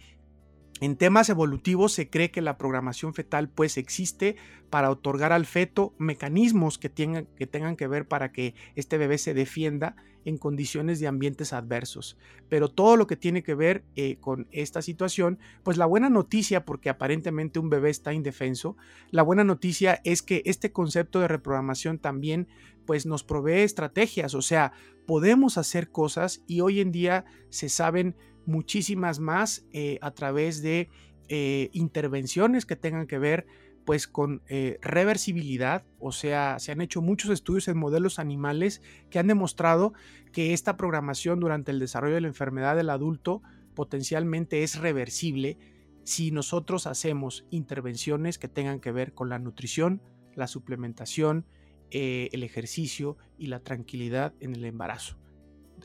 en 0.80 0.96
temas 0.96 1.30
evolutivos 1.30 1.92
se 1.92 2.10
cree 2.10 2.32
que 2.32 2.42
la 2.42 2.58
programación 2.58 3.13
fetal 3.13 3.50
pues 3.50 3.78
existe 3.78 4.36
para 4.70 4.92
otorgar 4.92 5.32
al 5.32 5.46
feto 5.46 5.94
mecanismos 5.98 6.78
que 6.78 6.90
tengan, 6.90 7.26
que 7.38 7.48
tengan 7.48 7.76
que 7.76 7.88
ver 7.88 8.08
para 8.08 8.32
que 8.32 8.54
este 8.76 8.98
bebé 8.98 9.18
se 9.18 9.34
defienda 9.34 9.96
en 10.26 10.38
condiciones 10.38 11.00
de 11.00 11.08
ambientes 11.08 11.54
adversos. 11.54 12.18
Pero 12.50 12.68
todo 12.68 12.98
lo 12.98 13.08
que 13.08 13.16
tiene 13.16 13.44
que 13.44 13.56
ver 13.56 13.86
eh, 13.96 14.18
con 14.20 14.48
esta 14.52 14.82
situación, 14.82 15.40
pues 15.63 15.78
la 15.78 15.86
buena 15.86 16.10
noticia, 16.10 16.66
porque 16.66 16.90
aparentemente 16.90 17.60
un 17.60 17.70
bebé 17.70 17.90
está 17.90 18.13
indefenso, 18.13 18.76
la 19.10 19.24
buena 19.24 19.46
noticia 19.46 20.02
es 20.04 20.22
que 20.22 20.42
este 20.46 20.74
concepto 20.74 21.22
de 21.22 21.30
reprogramación 21.30 21.98
también 21.98 22.50
pues 22.86 23.06
nos 23.06 23.24
provee 23.24 23.62
estrategias, 23.62 24.34
o 24.34 24.42
sea, 24.42 24.74
podemos 25.06 25.58
hacer 25.58 25.90
cosas 25.92 26.44
y 26.46 26.60
hoy 26.60 26.82
en 26.82 26.92
día 26.92 27.26
se 27.50 27.70
saben 27.70 28.16
muchísimas 28.48 29.20
más 29.20 29.66
eh, 29.74 30.00
a 30.02 30.12
través 30.12 30.62
de 30.64 30.90
eh, 31.28 31.70
intervenciones 31.74 32.66
que 32.66 32.76
tengan 32.76 33.06
que 33.06 33.20
ver 33.20 33.46
pues 33.86 34.08
con 34.08 34.42
eh, 34.48 34.80
reversibilidad, 34.82 35.86
o 36.00 36.12
sea, 36.12 36.60
se 36.60 36.74
han 36.74 36.82
hecho 36.82 37.02
muchos 37.02 37.32
estudios 37.32 37.70
en 37.70 37.78
modelos 37.78 38.20
animales 38.20 38.82
que 39.10 39.20
han 39.20 39.28
demostrado 39.28 39.94
que 40.34 40.54
esta 40.54 40.76
programación 40.76 41.40
durante 41.40 41.72
el 41.72 41.80
desarrollo 41.80 42.16
de 42.16 42.22
la 42.22 42.28
enfermedad 42.28 42.76
del 42.76 42.90
adulto 42.90 43.42
potencialmente 43.76 44.64
es 44.64 44.78
reversible 44.78 45.58
si 46.04 46.32
nosotros 46.32 46.86
hacemos 46.86 47.46
intervenciones 47.50 48.38
que 48.38 48.50
tengan 48.50 48.82
que 48.82 48.92
ver 48.92 49.14
con 49.14 49.30
la 49.30 49.40
nutrición, 49.40 50.02
la 50.36 50.48
suplementación, 50.48 51.46
el 51.90 52.44
ejercicio 52.44 53.18
y 53.38 53.48
la 53.48 53.62
tranquilidad 53.62 54.34
en 54.42 54.54
el 54.54 54.66
embarazo. 54.66 55.18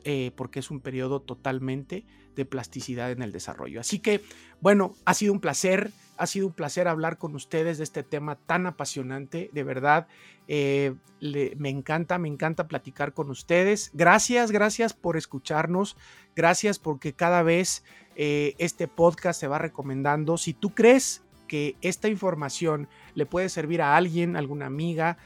Eh, 0.05 0.31
porque 0.35 0.59
es 0.59 0.69
un 0.69 0.81
periodo 0.81 1.21
totalmente 1.21 2.03
de 2.35 2.43
plasticidad 2.43 3.11
en 3.11 3.21
el 3.21 3.31
desarrollo. 3.31 3.79
Así 3.79 3.99
que, 3.99 4.21
bueno, 4.59 4.95
ha 5.05 5.13
sido 5.13 5.31
un 5.31 5.39
placer, 5.39 5.91
ha 6.17 6.27
sido 6.27 6.47
un 6.47 6.53
placer 6.53 6.89
hablar 6.89 7.17
con 7.17 7.35
ustedes 7.35 7.77
de 7.77 7.85
este 7.85 8.03
tema 8.03 8.35
tan 8.35 8.65
apasionante, 8.65 9.49
de 9.53 9.63
verdad, 9.63 10.07
eh, 10.49 10.93
me 11.21 11.69
encanta, 11.69 12.17
me 12.17 12.27
encanta 12.27 12.67
platicar 12.67 13.13
con 13.13 13.29
ustedes. 13.29 13.91
Gracias, 13.93 14.51
gracias 14.51 14.91
por 14.91 15.15
escucharnos, 15.15 15.95
gracias 16.35 16.79
porque 16.79 17.13
cada 17.13 17.41
vez 17.41 17.85
eh, 18.17 18.55
este 18.57 18.89
podcast 18.89 19.39
se 19.39 19.47
va 19.47 19.57
recomendando. 19.57 20.35
Si 20.35 20.53
tú 20.53 20.75
crees 20.75 21.23
que 21.47 21.77
esta 21.81 22.09
información 22.09 22.89
le 23.15 23.25
puede 23.25 23.47
servir 23.47 23.81
a 23.81 23.95
alguien, 23.95 24.35
alguna 24.35 24.65
amiga, 24.65 25.17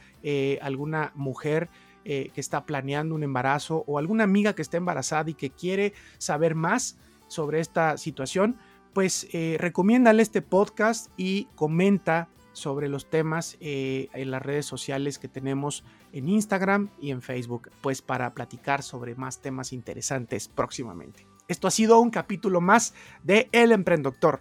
alguna 0.60 1.10
mujer, 1.16 1.68
eh, 2.10 2.30
que 2.32 2.40
está 2.40 2.64
planeando 2.64 3.14
un 3.14 3.22
embarazo 3.22 3.84
o 3.86 3.98
alguna 3.98 4.24
amiga 4.24 4.54
que 4.54 4.62
está 4.62 4.78
embarazada 4.78 5.28
y 5.28 5.34
que 5.34 5.50
quiere 5.50 5.92
saber 6.16 6.54
más 6.54 6.96
sobre 7.26 7.60
esta 7.60 7.98
situación, 7.98 8.56
pues 8.94 9.28
eh, 9.34 9.58
recomiéndale 9.60 10.22
este 10.22 10.40
podcast 10.40 11.10
y 11.18 11.48
comenta 11.54 12.30
sobre 12.54 12.88
los 12.88 13.10
temas 13.10 13.58
eh, 13.60 14.08
en 14.14 14.30
las 14.30 14.40
redes 14.40 14.64
sociales 14.64 15.18
que 15.18 15.28
tenemos 15.28 15.84
en 16.12 16.30
Instagram 16.30 16.88
y 16.98 17.10
en 17.10 17.20
Facebook, 17.20 17.70
pues 17.82 18.00
para 18.00 18.32
platicar 18.32 18.82
sobre 18.82 19.14
más 19.14 19.42
temas 19.42 19.74
interesantes 19.74 20.48
próximamente. 20.48 21.26
Esto 21.46 21.68
ha 21.68 21.70
sido 21.70 22.00
un 22.00 22.08
capítulo 22.08 22.62
más 22.62 22.94
de 23.22 23.50
El 23.52 23.70
Emprendedor. 23.70 24.40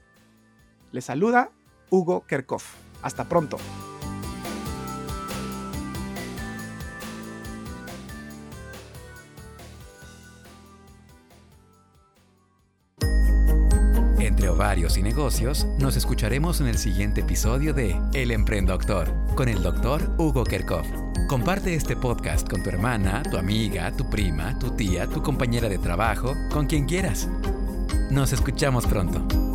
Le 0.94 1.02
saluda 1.02 1.52
Hugo 1.90 2.26
Kerkhoff. 2.26 2.76
Hasta 3.02 3.28
pronto. 3.28 3.58
Varios 14.58 14.98
y 14.98 15.04
negocios, 15.04 15.68
nos 15.78 15.96
escucharemos 15.96 16.60
en 16.60 16.68
el 16.68 16.78
siguiente 16.78 17.22
episodio 17.22 17.74
de 17.74 17.96
El 18.14 18.32
Emprendedor 18.32 19.14
con 19.36 19.48
el 19.48 19.62
doctor 19.62 20.02
Hugo 20.18 20.44
Kerkhoff. 20.44 20.88
Comparte 21.30 21.76
este 21.76 21.96
podcast 21.96 22.50
con 22.50 22.64
tu 22.64 22.70
hermana, 22.70 23.22
tu 23.24 23.38
amiga, 23.38 23.92
tu 23.92 24.10
prima, 24.10 24.58
tu 24.58 24.72
tía, 24.72 25.06
tu 25.08 25.22
compañera 25.22 25.70
de 25.70 25.78
trabajo, 25.78 26.34
con 26.52 26.66
quien 26.66 26.86
quieras. 26.86 27.30
Nos 28.10 28.34
escuchamos 28.34 28.88
pronto. 28.88 29.47